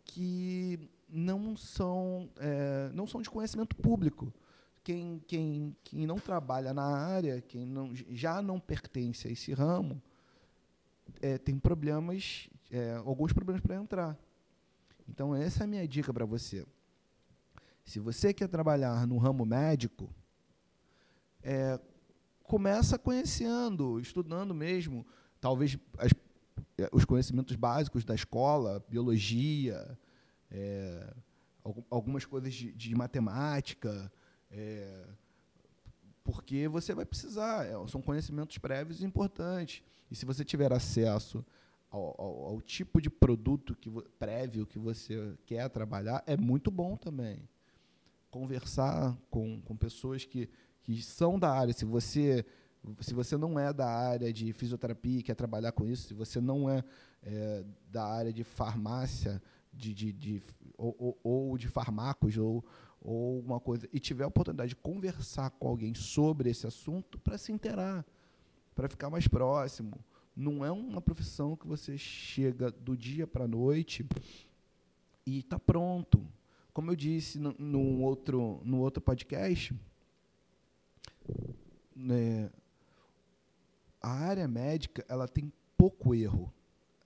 que 0.04 0.90
não 1.08 1.56
são, 1.56 2.28
é, 2.38 2.90
não 2.92 3.06
são 3.06 3.22
de 3.22 3.30
conhecimento 3.30 3.76
público. 3.76 4.32
Quem, 4.82 5.22
quem, 5.26 5.76
quem 5.82 6.06
não 6.06 6.18
trabalha 6.18 6.74
na 6.74 6.84
área, 6.84 7.40
quem 7.40 7.64
não, 7.64 7.94
já 7.94 8.42
não 8.42 8.60
pertence 8.60 9.26
a 9.26 9.30
esse 9.30 9.52
ramo, 9.52 10.02
é, 11.20 11.38
tem 11.38 11.58
problemas, 11.58 12.48
é, 12.70 12.94
alguns 13.04 13.32
problemas 13.32 13.62
para 13.62 13.76
entrar. 13.76 14.18
Então, 15.08 15.34
essa 15.34 15.62
é 15.62 15.64
a 15.64 15.66
minha 15.66 15.86
dica 15.86 16.12
para 16.12 16.24
você. 16.24 16.66
Se 17.84 17.98
você 17.98 18.32
quer 18.32 18.48
trabalhar 18.48 19.06
no 19.06 19.18
ramo 19.18 19.44
médico, 19.44 20.08
é, 21.42 21.78
começa 22.42 22.98
conhecendo, 22.98 24.00
estudando 24.00 24.54
mesmo, 24.54 25.06
talvez 25.44 25.76
as, 25.98 26.10
é, 26.78 26.88
os 26.90 27.04
conhecimentos 27.04 27.54
básicos 27.54 28.02
da 28.02 28.14
escola, 28.14 28.82
biologia, 28.88 29.98
é, 30.50 31.12
algumas 31.90 32.24
coisas 32.24 32.54
de, 32.54 32.72
de 32.72 32.94
matemática, 32.94 34.10
é, 34.50 35.04
porque 36.22 36.66
você 36.66 36.94
vai 36.94 37.04
precisar, 37.04 37.66
é, 37.66 37.72
são 37.88 38.00
conhecimentos 38.00 38.56
prévios 38.56 39.02
importantes. 39.02 39.82
E 40.10 40.16
se 40.16 40.24
você 40.24 40.46
tiver 40.46 40.72
acesso 40.72 41.44
ao, 41.90 42.14
ao, 42.18 42.44
ao 42.46 42.62
tipo 42.62 42.98
de 42.98 43.10
produto 43.10 43.76
que, 43.76 43.90
prévio 44.18 44.64
que 44.66 44.78
você 44.78 45.34
quer 45.44 45.68
trabalhar, 45.68 46.24
é 46.26 46.38
muito 46.38 46.70
bom 46.70 46.96
também 46.96 47.46
conversar 48.30 49.14
com, 49.28 49.60
com 49.60 49.76
pessoas 49.76 50.24
que, 50.24 50.48
que 50.80 51.02
são 51.02 51.38
da 51.38 51.52
área. 51.52 51.74
Se 51.74 51.84
você, 51.84 52.46
se 53.00 53.14
você 53.14 53.36
não 53.36 53.58
é 53.58 53.72
da 53.72 53.88
área 53.88 54.32
de 54.32 54.52
fisioterapia 54.52 55.20
e 55.20 55.22
quer 55.22 55.34
trabalhar 55.34 55.72
com 55.72 55.86
isso, 55.86 56.08
se 56.08 56.14
você 56.14 56.40
não 56.40 56.68
é, 56.68 56.84
é 57.22 57.64
da 57.90 58.04
área 58.04 58.32
de 58.32 58.44
farmácia, 58.44 59.42
de, 59.72 59.94
de, 59.94 60.12
de 60.12 60.42
ou, 60.76 60.94
ou, 60.98 61.18
ou, 61.22 61.58
de 61.58 61.68
farmacos, 61.68 62.36
ou, 62.36 62.64
ou 63.00 63.40
uma 63.40 63.60
coisa, 63.60 63.88
e 63.92 63.98
tiver 63.98 64.24
a 64.24 64.28
oportunidade 64.28 64.70
de 64.70 64.76
conversar 64.76 65.50
com 65.50 65.68
alguém 65.68 65.94
sobre 65.94 66.50
esse 66.50 66.66
assunto 66.66 67.18
para 67.18 67.38
se 67.38 67.52
inteirar, 67.52 68.04
para 68.74 68.88
ficar 68.88 69.10
mais 69.10 69.26
próximo. 69.26 69.98
Não 70.36 70.64
é 70.64 70.70
uma 70.70 71.00
profissão 71.00 71.56
que 71.56 71.66
você 71.66 71.96
chega 71.96 72.70
do 72.70 72.96
dia 72.96 73.26
para 73.26 73.44
a 73.44 73.48
noite 73.48 74.04
e 75.24 75.38
está 75.38 75.58
pronto 75.58 76.20
como 76.74 76.90
eu 76.90 76.96
disse 76.96 77.38
no, 77.38 78.00
outro, 78.00 78.60
no 78.64 78.80
outro 78.80 79.00
podcast, 79.00 79.72
né, 81.94 82.50
a 84.04 84.10
área 84.10 84.46
médica 84.46 85.02
ela 85.08 85.26
tem 85.26 85.50
pouco 85.78 86.14
erro. 86.14 86.52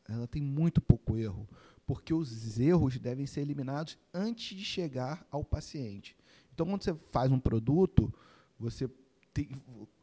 Ela 0.08 0.26
tem 0.26 0.42
muito 0.42 0.80
pouco 0.80 1.16
erro, 1.16 1.46
porque 1.86 2.12
os 2.12 2.58
erros 2.58 2.98
devem 2.98 3.24
ser 3.24 3.42
eliminados 3.42 3.96
antes 4.12 4.58
de 4.58 4.64
chegar 4.64 5.24
ao 5.30 5.44
paciente. 5.44 6.16
Então, 6.52 6.66
quando 6.66 6.82
você 6.82 6.94
faz 7.12 7.30
um 7.30 7.38
produto, 7.38 8.12
você 8.58 8.90
tem, 9.32 9.48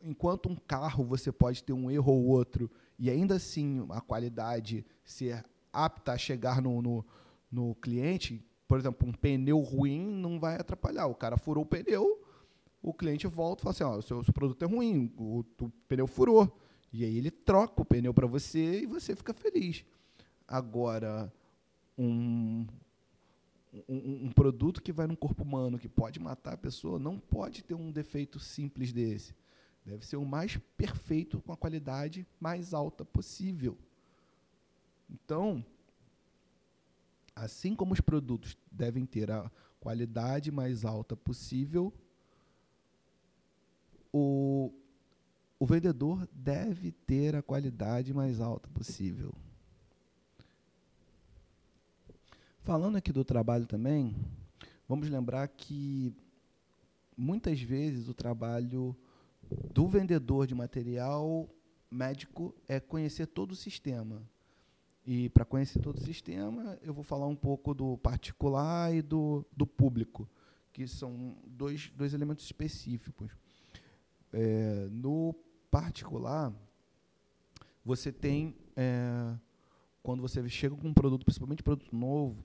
enquanto 0.01 0.47
um 0.47 0.55
carro 0.55 1.03
você 1.03 1.33
pode 1.33 1.61
ter 1.63 1.73
um 1.73 1.91
erro 1.91 2.13
ou 2.13 2.27
outro 2.27 2.71
e 2.97 3.09
ainda 3.09 3.35
assim 3.35 3.85
a 3.89 3.99
qualidade 3.99 4.85
ser 5.03 5.43
apta 5.73 6.13
a 6.13 6.17
chegar 6.17 6.61
no, 6.61 6.81
no, 6.81 7.05
no 7.51 7.75
cliente, 7.75 8.41
por 8.69 8.79
exemplo, 8.79 9.09
um 9.09 9.11
pneu 9.11 9.59
ruim 9.59 10.05
não 10.05 10.39
vai 10.39 10.55
atrapalhar. 10.55 11.07
O 11.07 11.15
cara 11.15 11.35
furou 11.35 11.65
o 11.65 11.67
pneu, 11.67 12.23
o 12.81 12.93
cliente 12.93 13.27
volta 13.27 13.61
e 13.61 13.63
fala 13.63 13.73
assim: 13.73 13.83
ó, 13.83 13.97
o 13.97 14.01
seu, 14.01 14.23
seu 14.23 14.33
produto 14.33 14.63
é 14.63 14.65
ruim, 14.65 15.11
o, 15.17 15.43
o, 15.59 15.69
pneu 15.89 16.07
furou. 16.07 16.57
E 16.97 17.03
aí 17.03 17.17
ele 17.17 17.29
troca 17.29 17.81
o 17.81 17.85
pneu 17.85 18.13
para 18.13 18.25
você 18.25 18.83
e 18.83 18.85
você 18.85 19.17
fica 19.17 19.33
feliz. 19.33 19.83
Agora, 20.47 21.29
um, 21.97 22.65
um, 23.89 24.25
um, 24.27 24.31
produto 24.31 24.81
que 24.81 24.93
vai 24.93 25.05
no 25.05 25.17
corpo 25.17 25.43
humano, 25.43 25.77
que 25.77 25.89
pode 25.89 26.21
matar 26.21 26.53
a 26.53 26.57
pessoa, 26.57 26.97
não 26.97 27.19
pode 27.19 27.65
ter 27.65 27.73
um 27.73 27.91
defeito 27.91 28.39
simples 28.39 28.93
desse. 28.93 29.35
Deve 29.85 30.05
ser 30.05 30.15
o 30.15 30.23
mais 30.23 30.55
perfeito, 30.77 31.41
com 31.41 31.51
a 31.51 31.57
qualidade 31.57 32.25
mais 32.39 32.73
alta 32.73 33.03
possível. 33.03 33.77
Então, 35.09 35.65
assim 37.35 37.75
como 37.75 37.93
os 37.93 37.99
produtos 37.99 38.57
devem 38.71 39.05
ter 39.05 39.29
a 39.29 39.51
qualidade 39.81 40.49
mais 40.49 40.85
alta 40.85 41.13
possível, 41.13 41.93
o, 44.13 44.71
o 45.59 45.65
vendedor 45.65 46.27
deve 46.33 46.91
ter 46.91 47.35
a 47.35 47.41
qualidade 47.41 48.13
mais 48.13 48.39
alta 48.39 48.69
possível. 48.69 49.33
Falando 52.61 52.97
aqui 52.97 53.11
do 53.11 53.23
trabalho 53.23 53.65
também, 53.65 54.15
vamos 54.87 55.07
lembrar 55.07 55.47
que 55.47 56.13
muitas 57.15 57.61
vezes 57.61 58.07
o 58.07 58.13
trabalho 58.13 58.95
do 59.73 59.87
vendedor 59.87 60.47
de 60.47 60.55
material 60.55 61.47
médico 61.91 62.53
é 62.67 62.79
conhecer 62.79 63.27
todo 63.27 63.51
o 63.51 63.55
sistema. 63.55 64.21
E 65.05 65.29
para 65.29 65.45
conhecer 65.45 65.79
todo 65.79 65.97
o 65.97 66.03
sistema, 66.03 66.79
eu 66.81 66.91
vou 66.91 67.03
falar 67.03 67.27
um 67.27 67.35
pouco 67.35 67.75
do 67.75 67.97
particular 67.99 68.93
e 68.93 69.03
do, 69.03 69.45
do 69.55 69.67
público, 69.67 70.27
que 70.73 70.87
são 70.87 71.37
dois, 71.45 71.91
dois 71.95 72.13
elementos 72.15 72.43
específicos. 72.43 73.31
É, 74.33 74.87
no 74.91 75.35
particular, 75.75 76.53
você 77.83 78.09
tem, 78.09 78.55
é, 78.77 79.35
quando 80.01 80.21
você 80.21 80.47
chega 80.47 80.73
com 80.73 80.87
um 80.87 80.93
produto, 80.93 81.25
principalmente 81.25 81.61
produto 81.61 81.93
novo, 81.93 82.41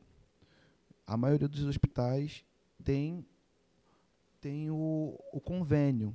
a 1.07 1.17
maioria 1.17 1.47
dos 1.47 1.65
hospitais 1.65 2.45
tem, 2.83 3.25
tem 4.41 4.69
o, 4.69 5.17
o 5.33 5.41
convênio. 5.41 6.13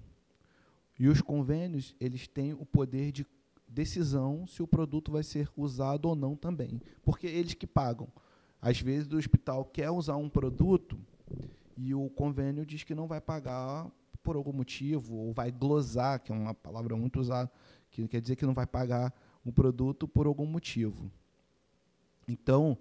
E 0.99 1.07
os 1.07 1.21
convênios, 1.21 1.95
eles 2.01 2.27
têm 2.27 2.51
o 2.51 2.65
poder 2.65 3.13
de 3.13 3.25
decisão 3.65 4.45
se 4.45 4.61
o 4.61 4.67
produto 4.67 5.09
vai 5.09 5.23
ser 5.23 5.49
usado 5.55 6.09
ou 6.09 6.15
não 6.17 6.35
também, 6.35 6.81
porque 7.01 7.27
eles 7.27 7.53
que 7.53 7.65
pagam. 7.65 8.09
Às 8.61 8.81
vezes 8.81 9.09
o 9.13 9.15
hospital 9.15 9.63
quer 9.63 9.89
usar 9.89 10.17
um 10.17 10.27
produto 10.27 10.99
e 11.77 11.95
o 11.95 12.09
convênio 12.09 12.65
diz 12.65 12.83
que 12.83 12.93
não 12.93 13.07
vai 13.07 13.21
pagar 13.21 13.89
por 14.25 14.35
algum 14.35 14.51
motivo, 14.51 15.15
ou 15.15 15.31
vai 15.31 15.51
glosar, 15.51 16.19
que 16.19 16.31
é 16.31 16.35
uma 16.35 16.53
palavra 16.53 16.97
muito 16.97 17.19
usada, 17.19 17.49
que 17.91 18.05
quer 18.07 18.19
dizer 18.19 18.35
que 18.35 18.45
não 18.45 18.55
vai 18.55 18.65
pagar 18.65 19.13
um 19.45 19.51
produto 19.51 20.07
por 20.07 20.25
algum 20.25 20.47
motivo. 20.47 21.11
Então, 22.27 22.75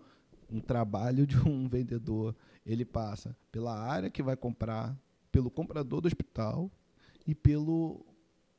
um 0.51 0.59
trabalho 0.59 1.27
de 1.27 1.37
um 1.47 1.69
vendedor, 1.69 2.35
ele 2.65 2.85
passa 2.85 3.37
pela 3.53 3.79
área 3.79 4.11
que 4.11 4.23
vai 4.23 4.37
comprar, 4.37 4.99
pelo 5.31 5.51
comprador 5.51 6.01
do 6.01 6.07
hospital 6.07 6.71
e 7.27 7.35
pelo 7.35 8.05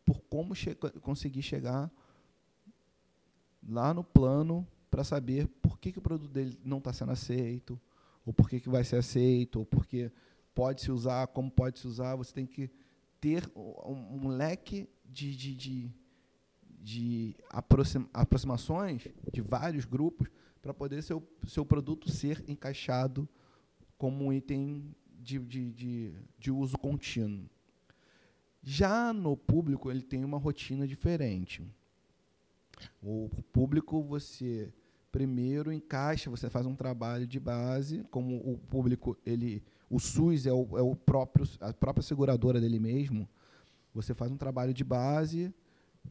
por 0.06 0.22
como 0.30 0.54
che 0.54 0.76
conseguir 1.02 1.42
chegar 1.42 1.92
lá 3.68 3.92
no 3.92 4.04
plano 4.04 4.68
para 4.92 5.04
saber 5.04 5.48
por 5.48 5.80
que, 5.80 5.92
que 5.92 5.98
o 5.98 6.02
produto 6.02 6.32
dele 6.32 6.56
não 6.64 6.78
está 6.78 6.94
sendo 6.94 7.12
aceito, 7.12 7.82
ou 8.24 8.32
por 8.32 8.48
que, 8.48 8.60
que 8.60 8.70
vai 8.70 8.84
ser 8.84 8.98
aceito, 8.98 9.60
ou 9.60 9.66
porque 9.66 10.12
pode 10.56 10.82
se 10.82 10.92
usar, 10.92 11.28
como 11.28 11.52
pode 11.52 11.78
se 11.78 11.88
usar. 11.88 12.16
Você 12.16 12.34
tem 12.34 12.48
que 12.48 12.72
ter 13.22 13.52
um, 13.56 14.26
um 14.26 14.28
leque 14.30 14.90
de, 15.06 15.36
de, 15.36 15.54
de, 15.54 15.92
de 16.82 17.36
aproximações 18.14 19.08
de 19.32 19.42
vários 19.42 19.86
grupos 19.86 20.30
para 20.62 20.74
poder 20.74 21.04
seu, 21.04 21.22
seu 21.46 21.64
produto 21.64 22.10
ser 22.10 22.44
encaixado 22.48 23.30
como 23.98 24.26
um 24.26 24.34
item 24.34 24.96
de, 25.20 25.38
de, 25.38 25.72
de, 25.72 26.14
de 26.40 26.52
uso 26.52 26.78
contínuo. 26.78 27.48
Já 28.64 29.14
no 29.14 29.38
público, 29.38 29.92
ele 29.92 30.02
tem 30.02 30.26
uma 30.26 30.40
rotina 30.40 30.88
diferente. 30.88 31.64
O 33.02 33.30
público, 33.52 34.02
você 34.02 34.74
primeiro 35.12 35.72
encaixa, 35.72 36.30
você 36.30 36.50
faz 36.50 36.66
um 36.66 36.76
trabalho 36.76 37.26
de 37.26 37.40
base, 37.40 38.04
como 38.12 38.36
o 38.38 38.58
público, 38.58 39.18
ele, 39.26 39.64
o 39.90 40.00
SUS 40.00 40.46
é 40.46 40.54
o, 40.54 40.78
é 40.78 40.82
o 40.82 40.96
próprio, 40.96 41.48
a 41.62 41.74
própria 41.74 42.04
seguradora 42.04 42.60
dele 42.60 42.80
mesmo, 42.80 43.28
você 43.94 44.14
faz 44.14 44.32
um 44.32 44.38
trabalho 44.38 44.74
de 44.74 44.84
base, 44.84 45.54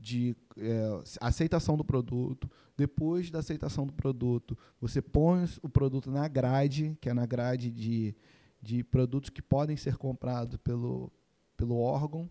de 0.00 0.37
é, 0.56 1.02
aceitação 1.20 1.76
do 1.76 1.84
produto. 1.84 2.50
Depois 2.76 3.30
da 3.30 3.38
aceitação 3.38 3.87
do 3.87 3.92
produto, 3.92 4.56
você 4.80 5.00
põe 5.00 5.44
o 5.62 5.68
produto 5.68 6.10
na 6.10 6.26
grade, 6.26 6.96
que 7.00 7.08
é 7.08 7.14
na 7.14 7.26
grade 7.26 7.70
de, 7.70 8.14
de 8.60 8.82
produtos 8.82 9.30
que 9.30 9.42
podem 9.42 9.76
ser 9.76 9.96
comprados 9.96 10.56
pelo, 10.58 11.12
pelo 11.56 11.76
órgão, 11.76 12.28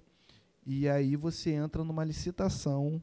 e 0.65 0.87
aí 0.87 1.15
você 1.15 1.51
entra 1.51 1.83
numa 1.83 2.03
licitação 2.03 3.01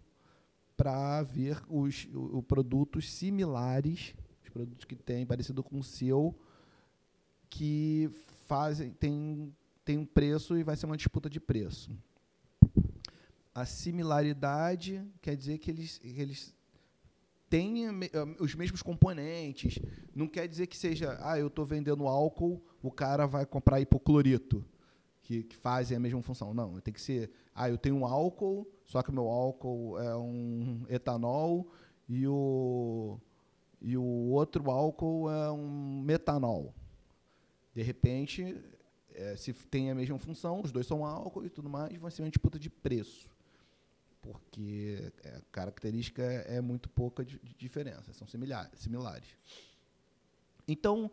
para 0.76 1.22
ver 1.22 1.62
os, 1.68 2.09
os 2.12 2.44
produtos 2.44 3.11
similares, 3.12 4.14
os 4.42 4.48
produtos 4.48 4.85
que 4.85 4.96
têm 4.96 5.26
parecido 5.26 5.62
com 5.62 5.79
o 5.79 5.85
seu, 5.85 6.35
que 7.51 8.09
fazem 8.47 8.91
tem, 8.91 9.55
tem 9.85 9.99
um 9.99 10.07
preço 10.07 10.57
e 10.57 10.63
vai 10.63 10.77
ser 10.77 10.87
uma 10.87 10.97
disputa 10.97 11.29
de 11.29 11.41
preço. 11.41 11.91
A 13.53 13.67
similaridade 13.67 15.05
quer 15.21 15.37
dizer 15.37 15.59
que 15.59 15.71
eles, 15.71 16.01
eles 16.03 16.55
têm 17.51 17.87
os 18.39 18.55
mesmos 18.55 18.81
componentes. 18.81 19.79
Não 20.15 20.29
quer 20.29 20.47
dizer 20.47 20.69
que 20.69 20.77
seja, 20.77 21.19
ah, 21.21 21.39
eu 21.39 21.49
estou 21.49 21.67
vendendo 21.67 22.07
álcool, 22.07 22.63
o 22.81 22.93
cara 22.93 23.27
vai 23.27 23.45
comprar 23.45 23.81
hipoclorito 23.81 24.65
que, 25.21 25.43
que, 25.43 25.57
fazem 25.57 25.97
a 25.97 26.01
mesma 26.01 26.23
função. 26.23 26.55
Não, 26.55 26.81
tem 26.81 26.95
que 26.95 27.01
ser, 27.01 27.31
ah, 27.55 27.69
eu 27.69 27.77
tenho 27.77 27.97
um 27.97 28.07
álcool, 28.07 28.71
só 28.85 29.03
que 29.03 29.11
o 29.11 29.13
meu 29.13 29.29
álcool 29.29 29.99
é 29.99 30.17
um 30.17 30.85
etanol 30.89 31.69
e 32.09 32.27
o, 32.27 33.19
e 33.83 33.97
o 33.97 34.03
outro 34.03 34.71
álcool 34.71 35.29
é 35.29 35.51
um 35.51 36.03
metanol. 36.03 36.73
De 37.74 37.83
repente, 37.83 38.56
é, 39.14 39.37
se 39.37 39.52
tem 39.52 39.90
a 39.90 39.94
mesma 39.94 40.18
função, 40.18 40.61
os 40.62 40.72
dois 40.72 40.87
são 40.87 41.04
álcool 41.04 41.44
e 41.44 41.50
tudo 41.50 41.68
mais, 41.68 41.96
vai 41.98 42.11
ser 42.11 42.22
uma 42.22 42.30
disputa 42.30 42.59
de 42.59 42.70
preço. 42.70 43.28
Porque 44.20 45.12
a 45.24 45.40
característica 45.50 46.22
é, 46.22 46.56
é 46.56 46.61
muito 46.61 46.88
pouca 46.88 47.24
de, 47.24 47.38
de 47.38 47.54
diferença, 47.54 48.12
são 48.12 48.26
similares. 48.26 49.37
Então, 50.68 51.11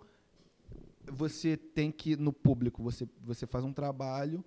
você 1.06 1.56
tem 1.56 1.92
que, 1.92 2.16
no 2.16 2.34
público, 2.34 2.84
você, 2.84 3.08
você 3.22 3.48
faz 3.48 3.64
um 3.64 3.72
trabalho 3.74 4.44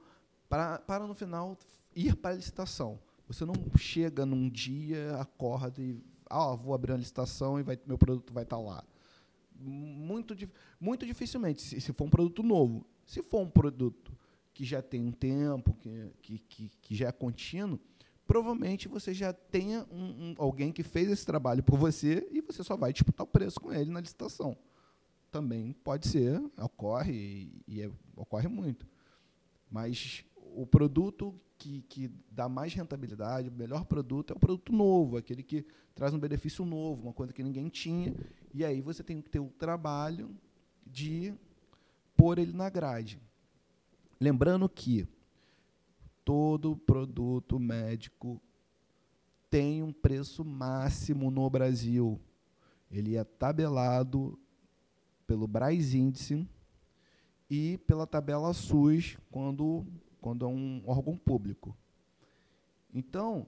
para, 0.48 0.78
para, 0.78 1.06
no 1.06 1.14
final, 1.14 1.56
ir 1.94 2.16
para 2.16 2.32
a 2.32 2.34
licitação. 2.34 2.98
Você 3.26 3.44
não 3.44 3.54
chega 3.78 4.26
num 4.26 4.48
dia, 4.48 5.16
acorda 5.16 5.80
e, 5.80 6.02
ah, 6.28 6.54
vou 6.54 6.74
abrir 6.74 6.92
uma 6.92 6.98
licitação 6.98 7.58
e 7.58 7.62
vai, 7.62 7.78
meu 7.86 7.96
produto 7.96 8.32
vai 8.32 8.42
estar 8.42 8.56
tá 8.56 8.62
lá. 8.62 8.84
Muito, 9.60 10.34
muito 10.80 11.04
dificilmente, 11.04 11.60
se, 11.60 11.80
se 11.80 11.92
for 11.92 12.04
um 12.04 12.10
produto 12.10 12.42
novo. 12.42 12.86
Se 13.04 13.22
for 13.22 13.40
um 13.40 13.50
produto 13.50 14.12
que 14.54 14.64
já 14.64 14.80
tem 14.80 15.04
um 15.04 15.12
tempo, 15.12 15.74
que, 15.74 16.10
que, 16.22 16.38
que, 16.38 16.70
que 16.80 16.94
já 16.94 17.08
é 17.08 17.12
contínuo, 17.12 17.78
provavelmente 18.26 18.88
você 18.88 19.12
já 19.12 19.32
tenha 19.32 19.86
um, 19.90 20.04
um, 20.04 20.34
alguém 20.38 20.72
que 20.72 20.82
fez 20.82 21.10
esse 21.10 21.26
trabalho 21.26 21.62
por 21.62 21.78
você 21.78 22.26
e 22.30 22.40
você 22.40 22.62
só 22.62 22.76
vai 22.76 22.92
disputar 22.92 23.24
o 23.24 23.30
preço 23.30 23.60
com 23.60 23.72
ele 23.72 23.90
na 23.90 24.00
licitação 24.00 24.56
também 25.30 25.72
pode 25.72 26.08
ser, 26.08 26.42
ocorre 26.58 27.12
e, 27.12 27.62
e 27.66 27.82
é, 27.82 27.90
ocorre 28.16 28.48
muito. 28.48 28.86
Mas 29.70 30.24
o 30.36 30.66
produto 30.66 31.34
que, 31.56 31.82
que 31.82 32.10
dá 32.30 32.48
mais 32.48 32.74
rentabilidade, 32.74 33.48
o 33.48 33.52
melhor 33.52 33.84
produto 33.84 34.32
é 34.32 34.36
o 34.36 34.40
produto 34.40 34.72
novo, 34.72 35.16
aquele 35.16 35.42
que 35.42 35.64
traz 35.94 36.12
um 36.12 36.18
benefício 36.18 36.64
novo, 36.64 37.02
uma 37.02 37.12
coisa 37.12 37.32
que 37.32 37.42
ninguém 37.42 37.68
tinha. 37.68 38.14
E 38.52 38.64
aí 38.64 38.80
você 38.80 39.02
tem 39.02 39.20
que 39.20 39.30
ter 39.30 39.38
o 39.38 39.48
trabalho 39.50 40.34
de 40.86 41.34
pôr 42.16 42.38
ele 42.38 42.52
na 42.52 42.68
grade. 42.68 43.20
Lembrando 44.20 44.68
que 44.68 45.06
todo 46.24 46.76
produto 46.76 47.58
médico 47.58 48.40
tem 49.48 49.82
um 49.82 49.92
preço 49.92 50.44
máximo 50.44 51.30
no 51.30 51.48
Brasil. 51.48 52.20
Ele 52.90 53.16
é 53.16 53.24
tabelado 53.24 54.38
pelo 55.26 55.46
Braz 55.46 55.94
Índice 55.94 56.46
e 57.48 57.78
pela 57.78 58.06
tabela 58.06 58.52
SUS, 58.52 59.16
quando, 59.30 59.86
quando 60.20 60.44
é 60.44 60.48
um 60.48 60.82
órgão 60.86 61.16
público. 61.16 61.76
Então, 62.92 63.46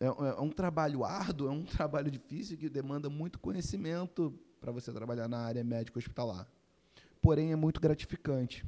é, 0.00 0.06
é 0.06 0.40
um 0.40 0.50
trabalho 0.50 1.04
árduo, 1.04 1.48
é 1.48 1.50
um 1.50 1.64
trabalho 1.66 2.10
difícil 2.10 2.56
que 2.56 2.68
demanda 2.68 3.08
muito 3.08 3.38
conhecimento 3.38 4.32
para 4.60 4.72
você 4.72 4.92
trabalhar 4.92 5.28
na 5.28 5.38
área 5.38 5.62
médica 5.64 5.98
hospitalar. 5.98 6.46
Porém, 7.20 7.52
é 7.52 7.56
muito 7.56 7.80
gratificante. 7.80 8.64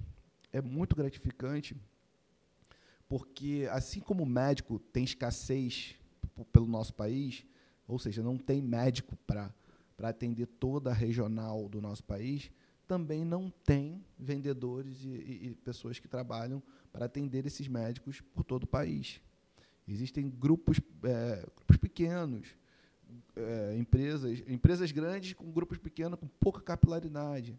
É 0.52 0.60
muito 0.60 0.96
gratificante 0.96 1.76
porque, 3.08 3.68
assim 3.72 3.98
como 3.98 4.22
o 4.22 4.26
médico 4.26 4.78
tem 4.78 5.02
escassez 5.02 5.96
pelo 6.52 6.66
nosso 6.66 6.94
país, 6.94 7.44
ou 7.88 7.98
seja, 7.98 8.22
não 8.22 8.38
tem 8.38 8.62
médico 8.62 9.16
para 9.26 9.52
para 9.96 10.08
atender 10.08 10.46
toda 10.46 10.88
a 10.88 10.94
regional 10.94 11.68
do 11.68 11.78
nosso 11.78 12.02
país, 12.02 12.50
também 12.86 13.22
não 13.22 13.50
tem 13.50 14.02
vendedores 14.18 15.04
e, 15.04 15.08
e, 15.08 15.46
e 15.48 15.54
pessoas 15.56 15.98
que 15.98 16.08
trabalham 16.08 16.62
para 16.90 17.04
atender 17.04 17.44
esses 17.44 17.68
médicos 17.68 18.22
por 18.32 18.42
todo 18.42 18.62
o 18.62 18.66
país. 18.66 19.20
Existem 19.86 20.28
grupos, 20.28 20.80
é, 21.04 21.46
grupos 21.56 21.76
pequenos, 21.76 22.48
é, 23.34 23.76
empresas, 23.76 24.42
empresas 24.46 24.92
grandes 24.92 25.32
com 25.32 25.50
grupos 25.50 25.78
pequenos 25.78 26.18
com 26.18 26.28
pouca 26.28 26.60
capilaridade, 26.60 27.58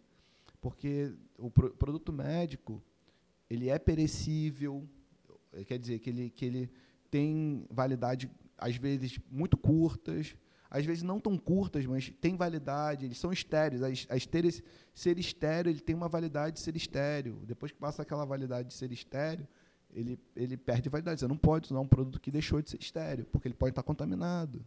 porque 0.60 1.14
o 1.38 1.50
pro, 1.50 1.70
produto 1.70 2.12
médico 2.12 2.82
ele 3.50 3.68
é 3.68 3.78
perecível, 3.78 4.88
quer 5.66 5.78
dizer 5.78 5.98
que 5.98 6.08
ele, 6.08 6.30
que 6.30 6.44
ele 6.44 6.70
tem 7.10 7.66
validade 7.70 8.30
às 8.56 8.76
vezes 8.76 9.18
muito 9.30 9.56
curtas, 9.56 10.34
às 10.70 10.86
vezes 10.86 11.02
não 11.02 11.20
tão 11.20 11.36
curtas, 11.36 11.84
mas 11.84 12.08
têm 12.18 12.34
validade, 12.34 13.04
eles 13.04 13.18
são 13.18 13.30
estéreis. 13.30 13.82
A, 14.08 14.16
estéreo, 14.16 14.50
ser 14.94 15.18
estéreo 15.18 15.68
ele 15.68 15.80
tem 15.80 15.94
uma 15.94 16.08
validade 16.08 16.54
de 16.54 16.60
ser 16.60 16.74
estéreo. 16.76 17.42
Depois 17.44 17.72
que 17.72 17.78
passa 17.78 18.00
aquela 18.00 18.24
validade 18.24 18.68
de 18.68 18.74
ser 18.74 18.90
estéreo, 18.90 19.46
ele, 19.92 20.18
ele 20.34 20.56
perde 20.56 20.88
validade. 20.88 21.20
Você 21.20 21.28
não 21.28 21.36
pode 21.36 21.66
usar 21.66 21.80
um 21.80 21.86
produto 21.86 22.20
que 22.20 22.30
deixou 22.30 22.60
de 22.62 22.70
ser 22.70 22.80
estéreo, 22.80 23.26
porque 23.26 23.48
ele 23.48 23.54
pode 23.54 23.70
estar 23.70 23.82
contaminado. 23.82 24.64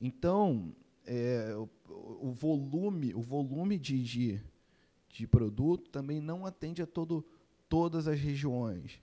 Então, 0.00 0.72
é, 1.06 1.54
o, 1.56 2.28
o, 2.28 2.32
volume, 2.32 3.14
o 3.14 3.20
volume 3.20 3.78
de, 3.78 4.02
de, 4.02 4.40
de 5.10 5.26
produto 5.26 5.90
também 5.90 6.20
não 6.20 6.46
atende 6.46 6.82
a 6.82 6.86
todo, 6.86 7.24
todas 7.68 8.06
as 8.06 8.18
regiões. 8.18 9.00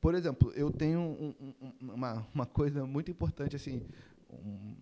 Por 0.00 0.14
exemplo, 0.14 0.52
eu 0.52 0.70
tenho 0.70 1.00
um, 1.00 1.34
um, 1.40 1.92
uma, 1.92 2.26
uma 2.34 2.46
coisa 2.46 2.84
muito 2.84 3.10
importante 3.10 3.54
assim 3.54 3.82
um, 4.32 4.74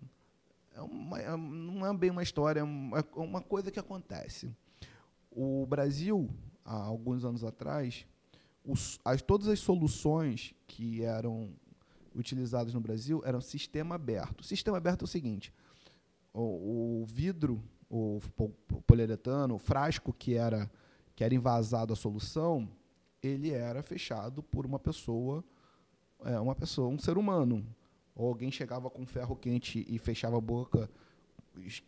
é 0.73 0.81
uma, 0.81 1.19
é, 1.19 1.37
não 1.37 1.85
é 1.85 1.93
bem 1.93 2.09
uma 2.09 2.23
história, 2.23 2.61
é 2.61 2.63
uma, 2.63 2.99
é 2.99 3.19
uma 3.19 3.41
coisa 3.41 3.71
que 3.71 3.79
acontece. 3.79 4.49
O 5.29 5.65
Brasil, 5.65 6.29
há 6.63 6.75
alguns 6.75 7.25
anos 7.25 7.43
atrás, 7.43 8.05
os, 8.63 8.99
as, 9.03 9.21
todas 9.21 9.47
as 9.47 9.59
soluções 9.59 10.53
que 10.67 11.03
eram 11.03 11.53
utilizadas 12.15 12.73
no 12.73 12.81
Brasil 12.81 13.21
eram 13.25 13.41
sistema 13.41 13.95
aberto. 13.95 14.43
Sistema 14.43 14.77
aberto 14.77 15.01
é 15.01 15.05
o 15.05 15.07
seguinte: 15.07 15.53
o, 16.33 17.01
o 17.01 17.05
vidro, 17.05 17.63
o, 17.89 18.19
poliuretano, 18.85 19.55
o 19.55 19.59
frasco 19.59 20.13
que 20.13 20.35
era 20.35 20.69
que 21.15 21.23
era 21.23 21.35
invasado 21.35 21.93
a 21.93 21.95
solução, 21.95 22.67
ele 23.21 23.51
era 23.51 23.83
fechado 23.83 24.41
por 24.41 24.65
uma 24.65 24.79
pessoa, 24.79 25.43
é, 26.23 26.39
uma 26.39 26.55
pessoa, 26.55 26.87
um 26.87 26.97
ser 26.97 27.17
humano, 27.17 27.65
ou 28.15 28.27
alguém 28.27 28.49
chegava 28.49 28.89
com 28.89 29.05
ferro 29.05 29.35
quente 29.35 29.85
e 29.87 29.99
fechava 29.99 30.37
a 30.37 30.41
boca 30.41 30.89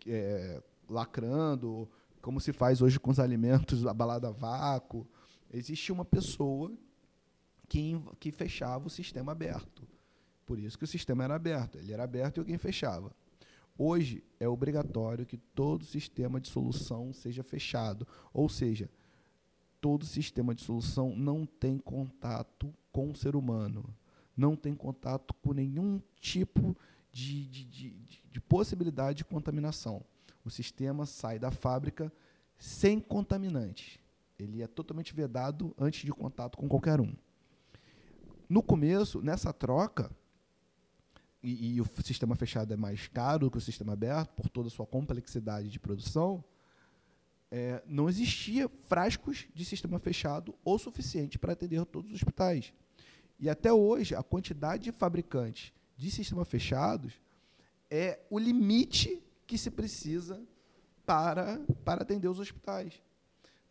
é, 0.06 0.62
lacrando, 0.90 1.90
como 2.22 2.40
se 2.40 2.54
faz 2.54 2.82
hoje 2.82 3.00
com 3.00 3.12
os 3.12 3.20
alimentos, 3.20 3.88
a 3.88 3.94
balada 3.94 4.32
vácuo. 4.32 5.08
Existia 5.54 5.94
uma 5.94 6.04
pessoa 6.04 6.72
que, 7.70 7.94
que 8.20 8.32
fechava 8.32 8.88
o 8.88 8.90
sistema 8.90 9.32
aberto. 9.32 9.88
Por 10.46 10.60
isso 10.60 10.78
que 10.78 10.84
o 10.84 10.88
sistema 10.88 11.24
era 11.24 11.36
aberto. 11.36 11.78
Ele 11.78 11.94
era 11.94 12.04
aberto 12.04 12.38
e 12.38 12.40
alguém 12.40 12.58
fechava. 12.58 13.16
Hoje 13.78 14.24
é 14.40 14.48
obrigatório 14.48 15.26
que 15.26 15.38
todo 15.38 15.86
sistema 15.86 16.40
de 16.40 16.48
solução 16.48 17.12
seja 17.12 17.44
fechado, 17.44 18.08
ou 18.32 18.48
seja, 18.48 18.90
todo 19.82 20.06
sistema 20.06 20.54
de 20.54 20.62
solução 20.62 21.16
não 21.16 21.46
tem 21.46 21.78
contato 21.78 22.74
com 22.92 23.10
o 23.10 23.16
ser 23.16 23.36
humano, 23.36 23.84
não 24.38 24.56
tem 24.56 24.76
contato 24.76 25.34
com 25.36 25.54
nenhum 25.54 26.00
tipo 26.20 26.78
de, 27.12 27.48
de, 27.48 27.64
de, 27.66 27.90
de 28.32 28.42
possibilidade 28.42 29.20
de 29.20 29.26
contaminação. 29.26 30.06
O 30.46 30.50
sistema 30.50 31.06
sai 31.06 31.40
da 31.40 31.50
fábrica 31.50 32.14
sem 32.58 33.00
contaminantes. 33.00 34.03
Ele 34.44 34.62
é 34.62 34.68
totalmente 34.68 35.14
vedado 35.14 35.74
antes 35.78 36.06
de 36.06 36.12
contato 36.12 36.58
com 36.58 36.68
qualquer 36.68 37.00
um. 37.00 37.14
No 38.50 38.62
começo, 38.62 39.22
nessa 39.22 39.52
troca, 39.54 40.12
e, 41.42 41.76
e, 41.76 41.82
o 41.82 41.86
sistema 42.04 42.36
fechado 42.36 42.74
é 42.74 42.78
mais 42.78 43.08
caro 43.08 43.52
que 43.52 43.58
o 43.58 43.62
sistema 43.62 43.94
aberto, 43.94 44.34
por 44.34 44.48
toda 44.48 44.68
a 44.68 44.72
sua 44.72 44.86
complexidade 44.86 45.70
de 45.70 45.80
produção, 45.80 46.44
é, 47.52 47.84
não 47.86 48.08
existia 48.08 48.70
frascos 48.88 49.48
de 49.54 49.66
sistema 49.66 50.00
fechado 50.00 50.56
o 50.64 50.78
suficiente 50.78 51.38
para 51.38 51.54
atender 51.54 51.86
todos 51.86 52.10
os 52.10 52.16
hospitais. 52.16 52.74
E 53.40 53.50
até 53.50 53.74
hoje, 53.74 54.16
a 54.16 54.24
quantidade 54.24 54.86
de 54.86 54.92
fabricantes 54.92 55.74
de 55.98 56.10
sistema 56.10 56.46
fechados 56.46 57.14
é 57.92 58.20
o 58.30 58.40
limite 58.40 59.22
que 59.46 59.58
se 59.58 59.70
precisa 59.70 60.42
para, 61.06 61.60
para 61.84 62.02
atender 62.02 62.28
os 62.28 62.40
hospitais. 62.40 63.02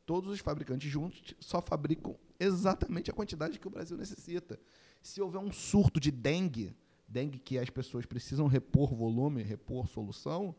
Todos 0.05 0.31
os 0.31 0.41
fabricantes 0.41 0.91
juntos 0.91 1.35
só 1.41 1.61
fabricam 1.61 2.17
exatamente 2.39 3.11
a 3.11 3.15
quantidade 3.15 3.59
que 3.59 3.67
o 3.67 3.71
Brasil 3.71 3.97
necessita. 3.97 4.59
Se 5.03 5.21
houver 5.21 5.39
um 5.39 5.53
surto 5.53 6.01
de 6.01 6.11
dengue, 6.11 6.75
dengue 7.07 7.39
que 7.39 7.59
as 7.59 7.71
pessoas 7.71 8.05
precisam 8.05 8.47
repor 8.47 8.95
volume, 8.95 9.43
repor 9.43 9.87
solução, 9.87 10.55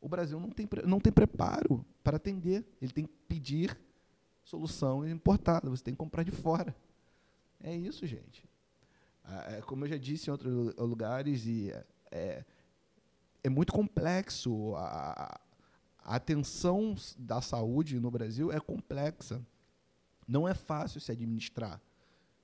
o 0.00 0.08
Brasil 0.08 0.40
não 0.40 0.50
tem, 0.50 0.68
não 0.84 0.98
tem 0.98 1.12
preparo 1.12 1.84
para 2.02 2.16
atender. 2.16 2.66
Ele 2.80 2.92
tem 2.92 3.04
que 3.06 3.12
pedir 3.28 3.78
solução 4.42 5.06
importada, 5.06 5.70
você 5.70 5.84
tem 5.84 5.94
que 5.94 5.98
comprar 5.98 6.24
de 6.24 6.32
fora. 6.32 6.74
É 7.62 7.74
isso, 7.74 8.06
gente. 8.06 8.44
É, 9.48 9.60
como 9.62 9.84
eu 9.84 9.90
já 9.90 9.96
disse 9.96 10.28
em 10.28 10.32
outros 10.32 10.74
lugares, 10.76 11.46
e 11.46 11.70
é, 11.70 11.86
é, 12.10 12.44
é 13.44 13.48
muito 13.48 13.72
complexo. 13.72 14.74
A, 14.76 15.40
a 16.04 16.16
atenção 16.16 16.94
da 17.18 17.40
saúde 17.40 18.00
no 18.00 18.10
Brasil 18.10 18.50
é 18.50 18.60
complexa. 18.60 19.40
Não 20.26 20.48
é 20.48 20.54
fácil 20.54 21.00
se 21.00 21.12
administrar. 21.12 21.80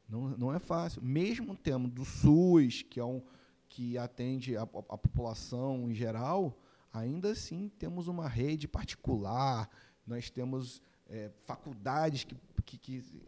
Não, 0.09 0.31
não 0.31 0.55
é 0.55 0.59
fácil. 0.59 1.03
Mesmo 1.03 1.57
tendo 1.57 1.89
do 1.89 2.05
SUS, 2.05 2.83
que, 2.83 2.99
é 2.99 3.05
um, 3.05 3.23
que 3.69 3.99
atende 3.99 4.57
a, 4.57 4.63
a 4.63 4.99
população 4.99 5.91
em 5.91 5.95
geral, 5.95 6.59
ainda 6.93 7.33
assim 7.33 7.69
temos 7.79 8.09
uma 8.09 8.29
rede 8.29 8.67
particular, 8.67 9.69
nós 10.07 10.31
temos 10.31 10.81
é, 11.09 11.31
faculdades 11.45 12.25
que, 12.25 12.37
que, 12.65 12.79
que, 12.79 13.23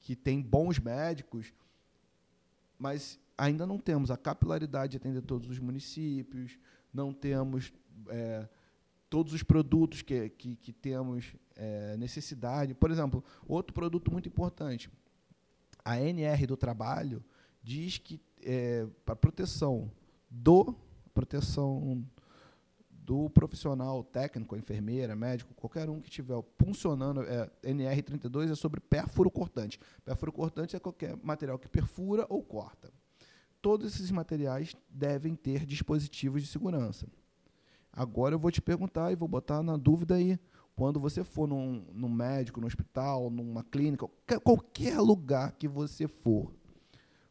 que 0.00 0.16
têm 0.16 0.40
bons 0.40 0.78
médicos, 0.78 1.52
mas 2.78 3.18
ainda 3.36 3.66
não 3.66 3.78
temos 3.78 4.10
a 4.10 4.16
capilaridade 4.16 4.92
de 4.92 4.96
atender 4.98 5.22
todos 5.22 5.48
os 5.48 5.58
municípios, 5.58 6.58
não 6.92 7.12
temos 7.12 7.72
é, 8.08 8.48
todos 9.08 9.32
os 9.32 9.42
produtos 9.42 10.02
que, 10.02 10.28
que, 10.30 10.56
que 10.56 10.72
temos 10.72 11.34
é, 11.54 11.96
necessidade. 11.96 12.74
Por 12.74 12.90
exemplo, 12.90 13.22
outro 13.46 13.72
produto 13.72 14.10
muito 14.10 14.28
importante, 14.28 14.90
a 15.84 16.00
NR 16.00 16.46
do 16.46 16.56
trabalho 16.56 17.24
diz 17.62 17.98
que 17.98 18.20
é, 18.42 18.86
para 19.04 19.16
proteção 19.16 19.90
do 20.30 20.74
proteção 21.14 22.04
do 22.90 23.30
profissional 23.30 24.02
técnico, 24.02 24.56
enfermeira, 24.56 25.14
médico, 25.14 25.54
qualquer 25.54 25.88
um 25.88 26.00
que 26.00 26.08
estiver 26.08 26.42
funcionando, 26.58 27.22
é, 27.22 27.48
NR32 27.62 28.50
é 28.50 28.54
sobre 28.56 28.80
pérfuro 28.80 29.30
cortante. 29.30 29.78
Pérfuro 30.04 30.32
cortante 30.32 30.74
é 30.74 30.80
qualquer 30.80 31.16
material 31.22 31.56
que 31.56 31.68
perfura 31.68 32.26
ou 32.28 32.42
corta. 32.42 32.92
Todos 33.62 33.94
esses 33.94 34.10
materiais 34.10 34.76
devem 34.90 35.36
ter 35.36 35.64
dispositivos 35.64 36.42
de 36.42 36.48
segurança. 36.48 37.06
Agora 37.96 38.34
eu 38.34 38.38
vou 38.38 38.50
te 38.50 38.60
perguntar 38.60 39.10
e 39.10 39.16
vou 39.16 39.26
botar 39.26 39.62
na 39.62 39.78
dúvida 39.78 40.16
aí. 40.16 40.38
Quando 40.74 41.00
você 41.00 41.24
for 41.24 41.48
num, 41.48 41.86
num 41.94 42.10
médico, 42.10 42.60
no 42.60 42.66
hospital, 42.66 43.30
numa 43.30 43.64
clínica, 43.64 44.06
qualquer 44.44 45.00
lugar 45.00 45.52
que 45.52 45.66
você 45.66 46.06
for, 46.06 46.54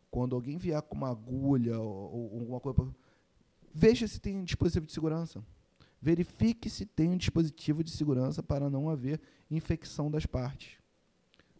quando 0.09 0.35
alguém 0.35 0.57
vier 0.57 0.81
com 0.81 0.95
uma 0.95 1.11
agulha 1.11 1.79
ou, 1.79 2.33
ou 2.33 2.39
alguma 2.39 2.59
coisa, 2.59 2.95
veja 3.71 4.07
se 4.07 4.19
tem 4.19 4.43
dispositivo 4.43 4.87
de 4.87 4.93
segurança. 4.93 5.45
Verifique 6.01 6.67
se 6.67 6.83
tem 6.83 7.09
um 7.09 7.17
dispositivo 7.17 7.83
de 7.83 7.91
segurança 7.91 8.41
para 8.41 8.67
não 8.67 8.89
haver 8.89 9.21
infecção 9.51 10.09
das 10.09 10.25
partes. 10.25 10.79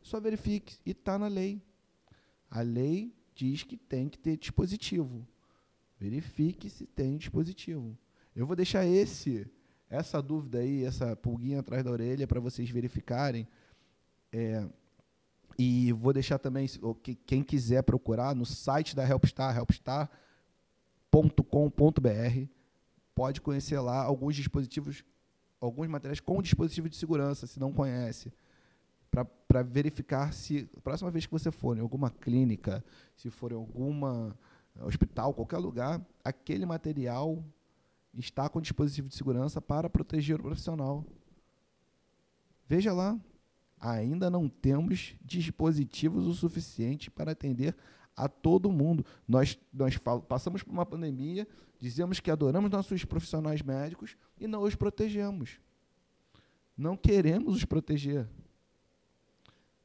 Só 0.01 0.19
verifique, 0.19 0.79
e 0.83 0.91
está 0.91 1.19
na 1.19 1.27
lei. 1.27 1.61
A 2.49 2.61
lei 2.61 3.15
diz 3.35 3.61
que 3.61 3.77
tem 3.77 4.09
que 4.09 4.17
ter 4.17 4.37
dispositivo. 4.37 5.27
Verifique 5.99 6.69
se 6.69 6.87
tem 6.87 7.17
dispositivo. 7.17 7.95
Eu 8.35 8.45
vou 8.45 8.55
deixar 8.55 8.85
esse 8.85 9.49
essa 9.89 10.21
dúvida 10.21 10.59
aí, 10.59 10.83
essa 10.83 11.15
pulguinha 11.15 11.59
atrás 11.59 11.83
da 11.83 11.91
orelha 11.91 12.27
para 12.27 12.39
vocês 12.39 12.69
verificarem. 12.69 13.47
É, 14.31 14.67
e 15.57 15.93
vou 15.93 16.11
deixar 16.11 16.37
também, 16.37 16.67
quem 17.25 17.41
quiser 17.41 17.81
procurar, 17.83 18.35
no 18.35 18.45
site 18.45 18.95
da 18.95 19.07
Helpstar, 19.07 19.55
helpstar.com.br, 19.55 20.09
pode 23.13 23.39
conhecer 23.39 23.79
lá 23.79 24.03
alguns 24.03 24.35
dispositivos, 24.35 25.05
alguns 25.61 25.87
materiais 25.87 26.19
com 26.19 26.41
dispositivo 26.41 26.89
de 26.89 26.97
segurança, 26.97 27.47
se 27.47 27.57
não 27.57 27.71
conhece, 27.71 28.33
para 29.47 29.63
verificar 29.63 30.33
se, 30.33 30.69
próxima 30.83 31.09
vez 31.09 31.25
que 31.25 31.31
você 31.31 31.51
for 31.51 31.77
em 31.77 31.81
alguma 31.81 32.09
clínica, 32.09 32.83
se 33.15 33.29
for 33.29 33.53
em 33.53 33.55
alguma 33.55 34.37
hospital, 34.81 35.33
qualquer 35.33 35.59
lugar, 35.59 36.05
aquele 36.21 36.65
material 36.65 37.41
está 38.17 38.47
com 38.49 38.61
dispositivo 38.61 39.07
de 39.07 39.15
segurança 39.15 39.61
para 39.61 39.89
proteger 39.89 40.39
o 40.39 40.43
profissional. 40.43 41.05
Veja 42.67 42.93
lá, 42.93 43.19
ainda 43.79 44.29
não 44.29 44.49
temos 44.49 45.15
dispositivos 45.21 46.25
o 46.27 46.33
suficiente 46.33 47.11
para 47.11 47.31
atender 47.31 47.75
a 48.15 48.27
todo 48.27 48.71
mundo. 48.71 49.05
Nós, 49.27 49.57
nós 49.73 49.97
passamos 50.27 50.63
por 50.63 50.71
uma 50.71 50.85
pandemia, 50.85 51.47
dizemos 51.79 52.19
que 52.19 52.31
adoramos 52.31 52.71
nossos 52.71 53.03
profissionais 53.05 53.61
médicos 53.61 54.15
e 54.39 54.47
não 54.47 54.63
os 54.63 54.75
protegemos. 54.75 55.59
Não 56.77 56.97
queremos 56.97 57.55
os 57.55 57.65
proteger. 57.65 58.27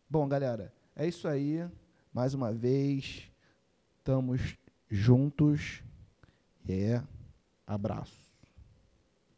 Bom, 0.08 0.26
galera, 0.28 0.72
é 0.96 1.06
isso 1.06 1.28
aí. 1.28 1.68
Mais 2.12 2.34
uma 2.34 2.52
vez, 2.52 3.30
estamos 3.98 4.56
juntos. 4.88 5.82
É. 6.68 7.02
Abraço. 7.70 8.29